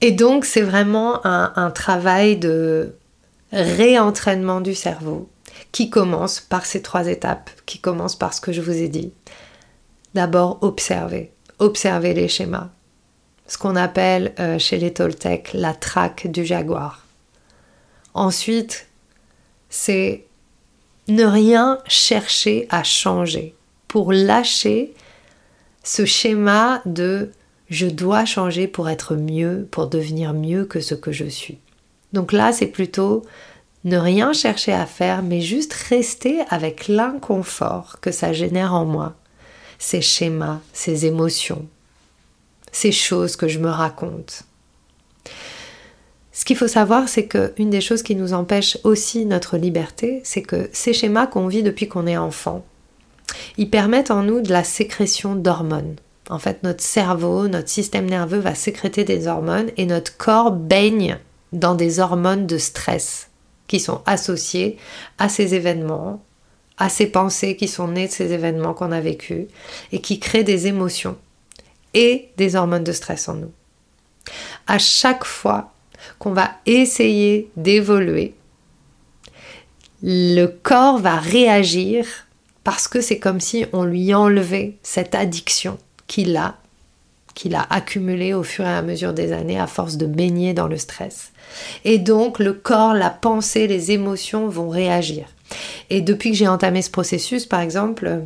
Et 0.01 0.13
donc, 0.13 0.45
c'est 0.45 0.63
vraiment 0.63 1.25
un, 1.27 1.71
travail 1.71 2.37
de 2.37 2.95
réentraînement 3.53 4.61
du 4.61 4.75
cerveau 4.75 5.29
qui 5.73 5.91
commence 5.91 6.41
par 6.41 6.65
ces 6.65 6.83
trois 6.83 7.07
étapes, 7.07 7.51
qui 7.67 7.81
commence 7.81 8.17
par 8.17 8.33
ce 8.33 8.41
que 8.41 8.53
je 8.53 8.61
vous 8.61 8.77
ai 8.77 8.89
dit. 8.89 9.13
D'abord, 10.15 10.59
observer, 10.63 11.33
observer 11.59 12.15
les 12.15 12.29
schémas, 12.29 12.71
ce 13.47 13.59
qu'on 13.59 13.77
appelle 13.77 14.33
euh, 14.41 14.59
chez 14.59 14.79
les 14.79 14.93
Toltecs 14.93 15.51
la 15.53 15.75
traque 15.75 16.29
du 16.29 16.45
jaguar. 16.45 17.05
Ensuite, 18.15 18.87
c'est 19.69 20.25
ne 21.09 21.25
rien 21.25 21.79
chercher 21.87 22.67
à 22.71 22.83
changer 22.83 23.55
pour 23.89 24.13
lâcher 24.13 24.95
ce 25.83 26.05
schéma 26.05 26.81
de 26.87 27.33
je 27.71 27.87
dois 27.87 28.25
changer 28.25 28.67
pour 28.67 28.91
être 28.91 29.15
mieux, 29.15 29.67
pour 29.71 29.87
devenir 29.87 30.35
mieux 30.35 30.65
que 30.65 30.81
ce 30.81 30.95
que 30.95 31.13
je 31.13 31.27
suis. 31.27 31.59
Donc 32.13 32.33
là, 32.33 32.53
c'est 32.53 32.67
plutôt 32.67 33.23
ne 33.85 33.97
rien 33.97 34.33
chercher 34.33 34.73
à 34.73 34.85
faire, 34.87 35.23
mais 35.23 35.41
juste 35.41 35.73
rester 35.73 36.41
avec 36.51 36.89
l'inconfort 36.89 37.99
que 38.01 38.11
ça 38.11 38.33
génère 38.33 38.75
en 38.75 38.85
moi, 38.85 39.15
ces 39.79 40.03
schémas, 40.03 40.59
ces 40.73 41.07
émotions, 41.07 41.67
ces 42.73 42.93
choses 42.93 43.37
que 43.37 43.49
je 43.49 43.61
me 43.61 43.71
raconte. 43.71 44.43
Ce 46.33 46.45
qu'il 46.45 46.57
faut 46.57 46.69
savoir, 46.69 47.09
c'est 47.09 47.27
qu'une 47.27 47.71
des 47.71 47.81
choses 47.81 48.03
qui 48.03 48.17
nous 48.17 48.33
empêche 48.33 48.79
aussi 48.85 49.27
notre 49.27 49.57
liberté, 49.57 50.21
c'est 50.25 50.43
que 50.43 50.69
ces 50.73 50.93
schémas 50.93 51.27
qu'on 51.27 51.47
vit 51.47 51.63
depuis 51.63 51.89
qu'on 51.89 52.07
est 52.07 52.17
enfant, 52.17 52.65
ils 53.57 53.71
permettent 53.71 54.11
en 54.11 54.23
nous 54.23 54.41
de 54.41 54.53
la 54.53 54.65
sécrétion 54.65 55.37
d'hormones. 55.37 55.97
En 56.31 56.39
fait, 56.39 56.63
notre 56.63 56.83
cerveau, 56.83 57.49
notre 57.49 57.69
système 57.69 58.09
nerveux 58.09 58.39
va 58.39 58.55
sécréter 58.55 59.03
des 59.03 59.27
hormones 59.27 59.71
et 59.77 59.85
notre 59.85 60.17
corps 60.17 60.53
baigne 60.53 61.19
dans 61.53 61.75
des 61.75 61.99
hormones 61.99 62.47
de 62.47 62.57
stress 62.57 63.31
qui 63.67 63.81
sont 63.81 64.01
associées 64.07 64.79
à 65.19 65.29
ces 65.29 65.57
événements, 65.57 66.23
à 66.79 66.89
ces 66.89 67.07
pensées 67.07 67.57
qui 67.57 67.67
sont 67.67 67.89
nées 67.89 68.07
de 68.07 68.13
ces 68.13 68.33
événements 68.33 68.75
qu'on 68.75 68.93
a 68.93 69.01
vécus 69.01 69.49
et 69.91 70.01
qui 70.01 70.21
créent 70.21 70.45
des 70.45 70.69
émotions. 70.69 71.19
et 71.93 72.29
des 72.37 72.55
hormones 72.55 72.85
de 72.85 72.93
stress 72.93 73.29
en 73.29 73.35
nous. 73.35 73.51
À 74.69 74.79
chaque 74.79 75.25
fois 75.25 75.73
qu'on 76.21 76.33
va 76.33 76.53
essayer 76.65 77.51
d'évoluer, 77.57 78.35
le 80.01 80.47
corps 80.47 80.99
va 80.99 81.17
réagir 81.17 82.07
parce 82.63 82.87
que 82.87 83.01
c'est 83.01 83.19
comme 83.19 83.41
si 83.41 83.67
on 83.73 83.83
lui 83.83 84.15
enlevait 84.15 84.77
cette 84.85 85.17
addiction 85.17 85.79
qu'il 86.11 86.37
a, 86.37 86.57
qu'il 87.35 87.55
a 87.55 87.65
accumulée 87.71 88.35
au 88.35 88.43
fur 88.43 88.65
et 88.65 88.69
à 88.69 88.83
mesure 88.83 89.15
des 89.15 89.33
années 89.33 89.61
à 89.61 89.69
force 89.69 89.97
de 89.97 90.07
baigner 90.07 90.55
dans 90.55 90.67
le 90.67 90.77
stress. 90.77 91.31
Et 91.85 91.99
donc 91.99 92.41
le 92.41 92.53
corps, 92.53 92.95
la 92.95 93.11
pensée, 93.11 93.69
les 93.69 93.93
émotions 93.93 94.49
vont 94.49 94.69
réagir. 94.69 95.27
Et 95.89 96.01
depuis 96.01 96.33
que 96.33 96.37
j'ai 96.37 96.49
entamé 96.49 96.83
ce 96.83 96.91
processus, 96.91 97.47
par 97.47 97.61
exemple, 97.61 98.23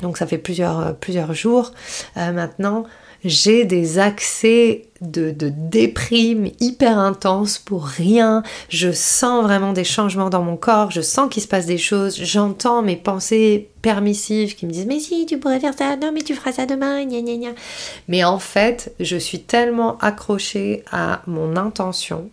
donc 0.00 0.16
ça 0.16 0.26
fait 0.26 0.38
plusieurs, 0.38 0.96
plusieurs 0.96 1.34
jours 1.34 1.72
euh, 2.16 2.32
maintenant, 2.32 2.84
j'ai 3.24 3.64
des 3.64 3.98
accès 3.98 4.86
de, 5.00 5.32
déprime 5.32 6.50
hyper 6.60 6.98
intense 6.98 7.58
pour 7.58 7.84
rien. 7.84 8.42
Je 8.68 8.92
sens 8.92 9.42
vraiment 9.42 9.72
des 9.72 9.84
changements 9.84 10.30
dans 10.30 10.42
mon 10.42 10.56
corps, 10.56 10.90
je 10.90 11.00
sens 11.00 11.28
qu'il 11.30 11.42
se 11.42 11.48
passe 11.48 11.66
des 11.66 11.78
choses, 11.78 12.16
j'entends 12.22 12.82
mes 12.82 12.96
pensées 12.96 13.68
permissives 13.82 14.54
qui 14.54 14.66
me 14.66 14.72
disent 14.72 14.86
mais 14.86 15.00
si 15.00 15.26
tu 15.26 15.38
pourrais 15.38 15.60
faire 15.60 15.74
ça, 15.76 15.96
non 15.96 16.12
mais 16.12 16.22
tu 16.22 16.34
feras 16.34 16.52
ça 16.52 16.66
demain, 16.66 17.04
gna 17.04 17.20
gna 17.20 17.36
gna. 17.36 17.50
Mais 18.08 18.24
en 18.24 18.38
fait, 18.38 18.94
je 19.00 19.16
suis 19.16 19.40
tellement 19.40 19.98
accrochée 19.98 20.84
à 20.90 21.22
mon 21.26 21.56
intention 21.56 22.30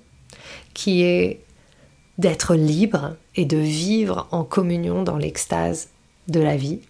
qui 0.74 1.04
est 1.04 1.42
d'être 2.18 2.56
libre 2.56 3.16
et 3.36 3.46
de 3.46 3.58
vivre 3.58 4.28
en 4.32 4.44
communion 4.44 5.04
dans 5.04 5.18
l'extase 5.18 5.90
de 6.28 6.40
la 6.40 6.58
vie 6.58 6.82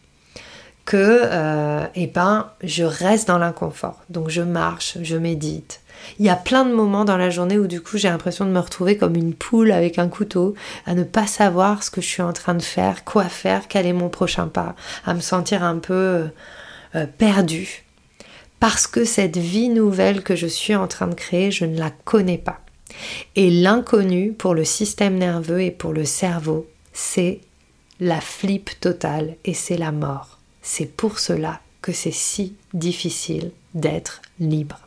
que 0.89 1.22
euh, 1.24 1.86
eh 1.93 2.08
ben, 2.08 2.50
je 2.63 2.84
reste 2.84 3.27
dans 3.27 3.38
l'inconfort. 3.38 4.00
Donc 4.10 4.29
je 4.29 4.41
marche, 4.41 4.98
je 5.03 5.17
médite. 5.17 5.81
Il 6.17 6.25
y 6.25 6.29
a 6.29 6.36
plein 6.36 6.65
de 6.65 6.74
moments 6.74 7.05
dans 7.05 7.15
la 7.15 7.29
journée 7.29 7.60
où 7.60 7.67
du 7.67 7.79
coup 7.79 8.00
j'ai 8.00 8.10
l'impression 8.10 8.43
de 8.43 8.50
me 8.50 8.58
retrouver 8.58 8.98
comme 8.98 9.15
une 9.15 9.36
poule 9.36 9.72
avec 9.72 10.00
un 10.00 10.08
couteau, 10.08 10.55
à 10.88 10.96
ne 10.96 11.03
pas 11.03 11.27
savoir 11.27 11.84
ce 11.84 11.91
que 11.91 12.01
je 12.01 12.08
suis 12.08 12.24
en 12.24 12.34
train 12.34 12.55
de 12.55 12.63
faire, 12.63 13.05
quoi 13.05 13.25
faire, 13.25 13.67
quel 13.67 13.86
est 13.86 13.93
mon 13.93 14.10
prochain 14.10 14.48
pas, 14.48 14.75
à 15.05 15.13
me 15.13 15.19
sentir 15.19 15.63
un 15.63 15.77
peu 15.77 15.93
euh, 15.93 16.27
euh, 16.96 17.05
perdue. 17.05 17.86
Parce 18.60 18.88
que 18.88 19.05
cette 19.05 19.38
vie 19.38 19.69
nouvelle 19.69 20.24
que 20.24 20.36
je 20.36 20.48
suis 20.48 20.74
en 20.74 20.88
train 20.88 21.05
de 21.05 21.13
créer, 21.13 21.51
je 21.51 21.65
ne 21.65 21.77
la 21.77 21.91
connais 21.91 22.39
pas. 22.39 22.62
Et 23.36 23.51
l'inconnu 23.51 24.34
pour 24.34 24.55
le 24.55 24.65
système 24.65 25.19
nerveux 25.19 25.62
et 25.62 25.69
pour 25.69 25.93
le 25.93 26.05
cerveau, 26.05 26.67
c'est 26.93 27.41
la 28.00 28.22
flip 28.22 28.72
totale 28.79 29.36
et 29.46 29.53
c'est 29.53 29.77
la 29.77 29.91
mort. 29.91 30.38
C'est 30.71 30.85
pour 30.85 31.17
cela 31.17 31.61
que 31.81 31.91
c'est 31.91 32.13
si 32.13 32.53
difficile 32.75 33.49
d'être 33.73 34.21
libre. 34.39 34.77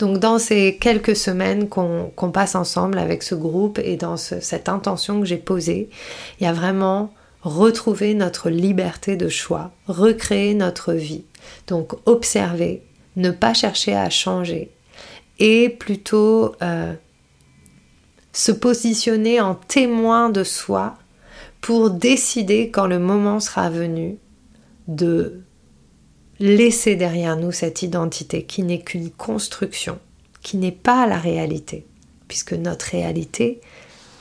Donc 0.00 0.18
dans 0.18 0.40
ces 0.40 0.78
quelques 0.78 1.14
semaines 1.14 1.68
qu'on 1.68 2.30
passe 2.32 2.56
ensemble 2.56 2.98
avec 2.98 3.22
ce 3.22 3.36
groupe 3.36 3.78
et 3.78 3.96
dans 3.96 4.16
cette 4.16 4.68
intention 4.68 5.20
que 5.20 5.26
j'ai 5.26 5.36
posée, 5.36 5.90
il 6.40 6.44
y 6.44 6.48
a 6.48 6.52
vraiment 6.52 7.14
retrouver 7.42 8.14
notre 8.14 8.50
liberté 8.50 9.14
de 9.14 9.28
choix, 9.28 9.70
recréer 9.86 10.54
notre 10.54 10.92
vie. 10.92 11.24
Donc 11.68 11.92
observer, 12.04 12.82
ne 13.14 13.30
pas 13.30 13.54
chercher 13.54 13.94
à 13.94 14.10
changer 14.10 14.72
et 15.38 15.68
plutôt 15.68 16.56
euh, 16.62 16.94
se 18.32 18.50
positionner 18.50 19.40
en 19.40 19.54
témoin 19.54 20.30
de 20.30 20.42
soi 20.42 20.96
pour 21.60 21.90
décider 21.90 22.70
quand 22.70 22.88
le 22.88 22.98
moment 22.98 23.38
sera 23.38 23.70
venu 23.70 24.18
de 24.88 25.42
laisser 26.38 26.96
derrière 26.96 27.36
nous 27.36 27.52
cette 27.52 27.82
identité 27.82 28.44
qui 28.44 28.62
n'est 28.62 28.80
qu'une 28.80 29.10
construction, 29.10 29.98
qui 30.42 30.56
n'est 30.56 30.72
pas 30.72 31.06
la 31.06 31.18
réalité, 31.18 31.86
puisque 32.28 32.52
notre 32.52 32.86
réalité, 32.86 33.60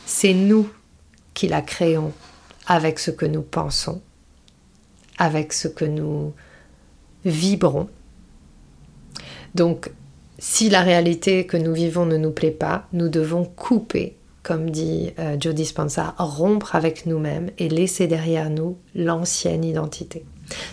c'est 0.05 0.33
nous 0.33 0.69
qui 1.33 1.47
la 1.47 1.61
créons 1.61 2.13
avec 2.67 2.99
ce 2.99 3.11
que 3.11 3.25
nous 3.25 3.41
pensons, 3.41 4.01
avec 5.17 5.53
ce 5.53 5.67
que 5.67 5.85
nous 5.85 6.33
vibrons. 7.25 7.89
Donc, 9.55 9.91
si 10.37 10.69
la 10.69 10.81
réalité 10.81 11.45
que 11.45 11.57
nous 11.57 11.73
vivons 11.73 12.05
ne 12.05 12.17
nous 12.17 12.31
plaît 12.31 12.51
pas, 12.51 12.87
nous 12.93 13.09
devons 13.09 13.45
couper 13.45 14.17
comme 14.43 14.69
dit 14.71 15.11
euh, 15.19 15.37
Dispenza, 15.37 16.15
rompre 16.17 16.75
avec 16.75 17.05
nous-mêmes 17.05 17.51
et 17.57 17.69
laisser 17.69 18.07
derrière 18.07 18.49
nous 18.49 18.77
l'ancienne 18.95 19.63
identité. 19.63 20.25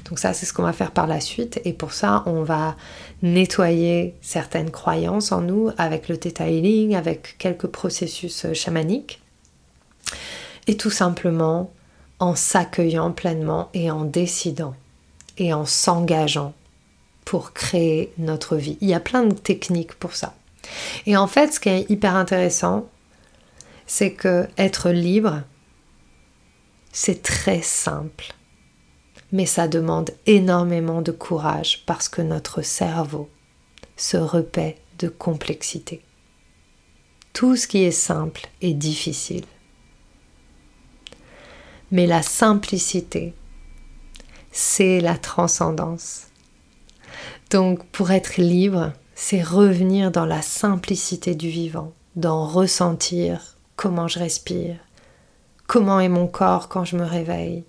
Donc 0.07 0.19
ça, 0.19 0.33
c'est 0.33 0.47
ce 0.47 0.53
qu'on 0.53 0.62
va 0.62 0.73
faire 0.73 0.93
par 0.93 1.07
la 1.07 1.21
suite. 1.21 1.61
Et 1.64 1.73
pour 1.73 1.93
ça, 1.93 2.23
on 2.27 2.43
va 2.43 2.77
nettoyer 3.23 4.14
certaines 4.21 4.71
croyances 4.71 5.33
en 5.33 5.41
nous 5.41 5.71
avec 5.79 6.09
le 6.09 6.17
Theta 6.17 6.49
Healing, 6.49 6.95
avec 6.95 7.37
quelques 7.38 7.67
processus 7.67 8.45
euh, 8.45 8.55
chamaniques. 8.55 9.21
Et 10.67 10.77
tout 10.77 10.91
simplement 10.91 11.71
en 12.19 12.35
s'accueillant 12.35 13.12
pleinement 13.12 13.71
et 13.75 13.91
en 13.91 14.05
décidant 14.05 14.75
et 15.38 15.55
en 15.55 15.64
s'engageant 15.64 16.53
pour 17.25 17.53
créer 17.53 18.12
notre 18.19 18.57
vie. 18.57 18.79
Il 18.81 18.88
y 18.88 18.95
a 18.95 19.01
plein 19.01 19.25
de 19.25 19.35
techniques 19.35 19.95
pour 19.95 20.14
ça. 20.14 20.35
Et 21.07 21.17
en 21.17 21.27
fait, 21.27 21.53
ce 21.53 21.61
qui 21.61 21.69
est 21.69 21.91
hyper 21.91 22.17
intéressant, 22.17 22.87
c'est 23.87 24.12
que 24.12 24.49
être 24.59 24.91
libre, 24.91 25.43
c'est 26.93 27.23
très 27.23 27.62
simple. 27.62 28.35
Mais 29.33 29.47
ça 29.47 29.69
demande 29.69 30.11
énormément 30.27 31.03
de 31.03 31.12
courage 31.12 31.85
parce 31.87 32.09
que 32.09 32.23
notre 32.23 32.62
cerveau 32.62 33.29
se 33.97 34.17
repaît 34.17 34.79
de 34.99 35.09
complexité. 35.09 36.03
Tout 37.33 37.57
ce 37.57 37.69
qui 37.69 37.85
est 37.85 37.91
simple 37.91 38.49
est 38.62 38.75
difficile. 38.75 39.45
Mais 41.91 42.07
la 42.07 42.23
simplicité, 42.23 43.35
c'est 44.51 45.01
la 45.01 45.17
transcendance. 45.17 46.29
Donc 47.51 47.87
pour 47.87 48.11
être 48.11 48.37
libre, 48.37 48.93
c'est 49.14 49.43
revenir 49.43 50.11
dans 50.11 50.27
la 50.27 50.43
simplicité 50.43 51.35
du 51.35 51.49
vivant, 51.49 51.93
d'en 52.17 52.47
ressentir 52.47 53.57
comment 53.77 54.09
je 54.09 54.19
respire, 54.19 54.77
comment 55.67 56.01
est 56.01 56.09
mon 56.09 56.27
corps 56.27 56.69
quand 56.69 56.85
je 56.85 56.97
me 56.97 57.05
réveille, 57.05 57.64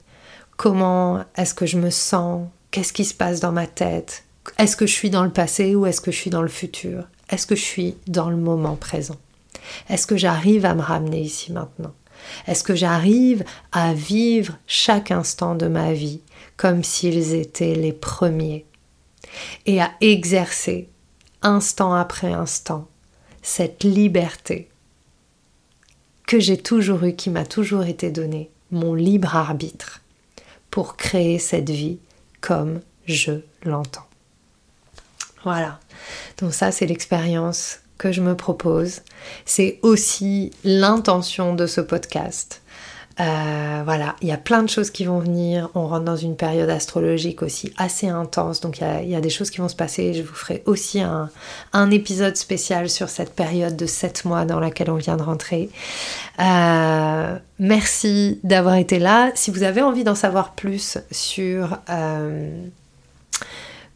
comment 0.59 1.23
est-ce 1.37 1.53
que 1.53 1.65
je 1.65 1.77
me 1.77 1.89
sens, 1.89 2.45
qu'est-ce 2.69 2.91
qui 2.91 3.05
se 3.05 3.13
passe 3.13 3.39
dans 3.39 3.53
ma 3.53 3.65
tête, 3.65 4.25
est-ce 4.57 4.75
que 4.75 4.85
je 4.85 4.91
suis 4.91 5.09
dans 5.09 5.23
le 5.23 5.29
passé 5.29 5.73
ou 5.73 5.85
est-ce 5.85 6.01
que 6.01 6.11
je 6.11 6.17
suis 6.17 6.29
dans 6.29 6.41
le 6.41 6.49
futur, 6.49 7.05
est-ce 7.29 7.47
que 7.47 7.55
je 7.55 7.63
suis 7.63 7.95
dans 8.07 8.29
le 8.29 8.35
moment 8.35 8.75
présent, 8.75 9.15
est-ce 9.87 10.05
que 10.05 10.17
j'arrive 10.17 10.65
à 10.65 10.75
me 10.75 10.81
ramener 10.81 11.21
ici 11.21 11.53
maintenant, 11.53 11.93
est-ce 12.45 12.65
que 12.65 12.75
j'arrive 12.75 13.45
à 13.71 13.93
vivre 13.93 14.57
chaque 14.67 15.11
instant 15.11 15.55
de 15.55 15.67
ma 15.67 15.93
vie 15.93 16.19
comme 16.57 16.83
s'ils 16.83 17.35
étaient 17.35 17.75
les 17.75 17.93
premiers? 17.93 18.65
Et 19.65 19.79
à 19.79 19.91
exercer 20.01 20.89
instant 21.41 21.93
après 21.93 22.33
instant 22.33 22.89
cette 23.41 23.85
liberté 23.85 24.67
que 26.27 26.41
j'ai 26.41 26.57
toujours 26.57 27.05
eu, 27.05 27.15
qui 27.15 27.29
m'a 27.29 27.45
toujours 27.45 27.85
été 27.85 28.11
donné, 28.11 28.51
mon 28.71 28.93
libre 28.93 29.37
arbitre, 29.37 30.01
pour 30.71 30.95
créer 30.95 31.39
cette 31.39 31.69
vie 31.69 31.99
comme 32.41 32.81
je 33.05 33.41
l'entends. 33.63 34.07
Voilà. 35.43 35.79
Donc 36.37 36.53
ça, 36.53 36.71
c'est 36.71 36.85
l'expérience 36.85 37.79
que 37.97 38.11
je 38.11 38.21
me 38.21 38.35
propose. 38.35 39.01
C'est 39.45 39.79
aussi 39.81 40.51
l'intention 40.63 41.53
de 41.53 41.67
ce 41.67 41.81
podcast. 41.81 42.61
Euh, 43.19 43.81
voilà, 43.83 44.15
il 44.21 44.29
y 44.29 44.31
a 44.31 44.37
plein 44.37 44.63
de 44.63 44.69
choses 44.69 44.91
qui 44.91 45.03
vont 45.03 45.19
venir. 45.19 45.69
On 45.75 45.87
rentre 45.87 46.05
dans 46.05 46.15
une 46.15 46.37
période 46.37 46.69
astrologique 46.69 47.41
aussi 47.41 47.73
assez 47.77 48.07
intense, 48.07 48.61
donc 48.61 48.79
il 48.79 49.09
y 49.09 49.15
a, 49.15 49.21
des 49.21 49.29
choses 49.29 49.49
qui 49.49 49.57
vont 49.57 49.67
se 49.67 49.75
passer. 49.75 50.13
Je 50.13 50.21
vous 50.21 50.33
ferai 50.33 50.63
aussi 50.65 51.01
un, 51.01 51.29
épisode 51.91 52.37
spécial 52.37 52.89
sur 52.89 53.09
cette 53.09 53.35
période 53.35 53.75
de 53.75 53.85
7 53.85 54.25
mois 54.25 54.45
dans 54.45 54.59
laquelle 54.59 54.89
on 54.89 54.95
vient 54.95 55.17
de 55.17 55.23
rentrer. 55.23 55.69
Euh, 56.39 57.37
merci 57.57 58.39
d'avoir 58.43 58.75
été 58.75 58.99
là. 58.99 59.31
Si 59.35 59.51
vous 59.51 59.63
avez 59.63 59.81
envie 59.81 60.03
d'en 60.03 60.15
savoir 60.15 60.53
plus 60.53 60.97
sur 61.11 61.77
euh, 61.89 62.67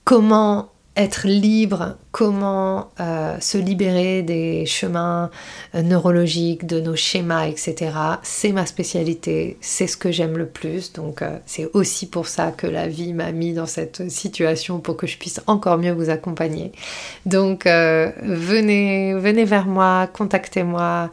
comment 0.03 0.72
être 0.95 1.27
libre 1.27 1.95
comment 2.12 2.91
euh, 2.99 3.39
se 3.39 3.58
libérer 3.58 4.21
des 4.21 4.67
chemins 4.67 5.32
euh, 5.73 5.82
neurologiques, 5.82 6.67
de 6.67 6.79
nos 6.79 6.95
schémas, 6.95 7.47
etc. 7.47 7.91
C'est 8.21 8.51
ma 8.51 8.67
spécialité, 8.67 9.58
c'est 9.62 9.88
ce 9.88 9.97
que 9.97 10.12
j'aime 10.12 10.38
le 10.38 10.45
plus. 10.45 10.93
Donc 10.93 11.23
euh, 11.23 11.38
c'est 11.47 11.67
aussi 11.73 12.08
pour 12.08 12.27
ça 12.27 12.51
que 12.51 12.67
la 12.67 12.88
vie 12.88 13.13
m'a 13.13 13.32
mis 13.32 13.53
dans 13.53 13.65
cette 13.65 14.12
situation 14.12 14.79
pour 14.79 14.95
que 14.95 15.08
je 15.08 15.17
puisse 15.17 15.41
encore 15.47 15.79
mieux 15.79 15.91
vous 15.91 16.12
accompagner. 16.12 16.71
Donc 17.25 17.65
venez, 17.65 19.15
venez 19.15 19.45
vers 19.45 19.65
moi, 19.65 20.08
contactez-moi 20.13 21.10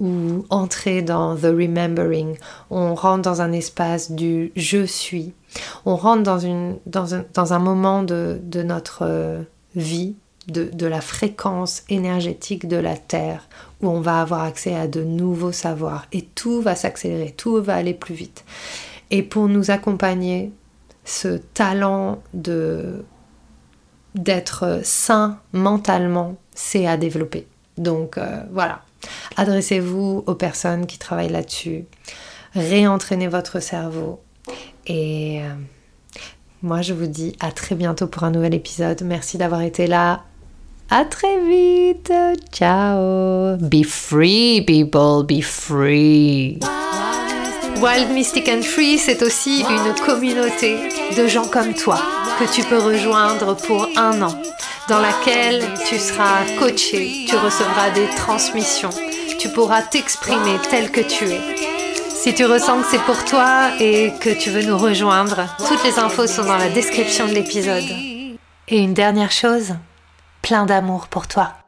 ou 0.00 0.44
entrez 0.50 1.00
dans 1.00 1.36
The 1.36 1.44
Remembering. 1.44 2.36
On 2.70 2.94
rentre 2.94 3.22
dans 3.22 3.40
un 3.40 3.52
espace 3.52 4.12
du 4.12 4.52
je 4.56 4.84
suis. 4.84 5.32
On 5.84 5.96
rentre 5.96 6.22
dans, 6.22 6.44
un, 7.54 7.58
moment 7.58 8.02
de, 8.02 8.40
notre 8.62 9.44
vie 9.74 10.14
de, 10.48 10.86
la 10.86 11.00
fréquence 11.00 11.82
énergétique 11.88 12.68
de 12.68 12.76
la 12.76 12.96
Terre, 12.96 13.48
où 13.82 13.88
on 13.88 14.00
va 14.00 14.20
avoir 14.20 14.42
accès 14.42 14.74
à 14.74 14.86
de 14.86 15.02
nouveaux 15.02 15.52
savoirs 15.52 16.06
et 16.12 16.22
tout 16.22 16.60
va 16.60 16.74
s'accélérer, 16.74 17.32
tout 17.36 17.62
va 17.62 17.76
aller 17.76 17.94
plus 17.94 18.14
vite. 18.14 18.44
Et 19.10 19.22
pour 19.22 19.48
nous 19.48 19.70
accompagner, 19.70 20.52
ce 21.04 21.38
talent 21.38 22.22
de 22.34 23.04
d'être 24.16 24.80
sain 24.82 25.38
mentalement, 25.52 26.34
c'est 26.52 26.86
à 26.86 26.96
développer. 26.96 27.46
Donc 27.78 28.18
euh, 28.18 28.42
voilà, 28.52 28.82
adressez-vous 29.36 30.24
aux 30.26 30.34
personnes 30.34 30.86
qui 30.86 30.98
travaillent 30.98 31.30
là-dessus, 31.30 31.84
réentraînez 32.54 33.28
votre 33.28 33.60
cerveau 33.60 34.20
et 34.86 35.40
euh, 35.42 35.54
moi, 36.62 36.82
je 36.82 36.92
vous 36.92 37.06
dis 37.06 37.36
à 37.40 37.52
très 37.52 37.74
bientôt 37.74 38.06
pour 38.06 38.24
un 38.24 38.30
nouvel 38.30 38.54
épisode. 38.54 39.02
Merci 39.02 39.38
d'avoir 39.38 39.62
été 39.62 39.86
là. 39.86 40.24
À 40.90 41.04
très 41.04 41.38
vite. 41.44 42.12
Ciao. 42.52 43.56
Be 43.58 43.84
free, 43.84 44.62
people. 44.66 45.24
Be 45.24 45.42
free. 45.42 46.58
Wild 47.80 48.10
Mystic 48.10 48.46
and 48.48 48.62
Free, 48.62 48.98
c'est 48.98 49.22
aussi 49.22 49.62
une 49.62 49.94
communauté 50.04 50.76
de 51.16 51.26
gens 51.26 51.46
comme 51.46 51.72
toi 51.72 51.98
que 52.38 52.52
tu 52.52 52.62
peux 52.64 52.78
rejoindre 52.78 53.56
pour 53.56 53.88
un 53.96 54.20
an, 54.20 54.34
dans 54.88 55.00
laquelle 55.00 55.62
tu 55.88 55.96
seras 55.98 56.44
coaché, 56.58 57.24
tu 57.26 57.36
recevras 57.36 57.90
des 57.94 58.06
transmissions, 58.16 58.90
tu 59.38 59.48
pourras 59.48 59.80
t'exprimer 59.82 60.58
tel 60.68 60.90
que 60.90 61.00
tu 61.00 61.24
es. 61.24 61.79
Si 62.22 62.34
tu 62.34 62.44
ressens 62.44 62.82
que 62.82 62.88
c'est 62.90 63.02
pour 63.04 63.24
toi 63.24 63.70
et 63.80 64.12
que 64.20 64.28
tu 64.28 64.50
veux 64.50 64.62
nous 64.62 64.76
rejoindre, 64.76 65.46
toutes 65.66 65.82
les 65.84 65.98
infos 65.98 66.26
sont 66.26 66.44
dans 66.44 66.58
la 66.58 66.68
description 66.68 67.26
de 67.26 67.32
l'épisode. 67.32 67.82
Et 68.68 68.78
une 68.78 68.92
dernière 68.92 69.32
chose, 69.32 69.76
plein 70.42 70.66
d'amour 70.66 71.06
pour 71.06 71.28
toi. 71.28 71.59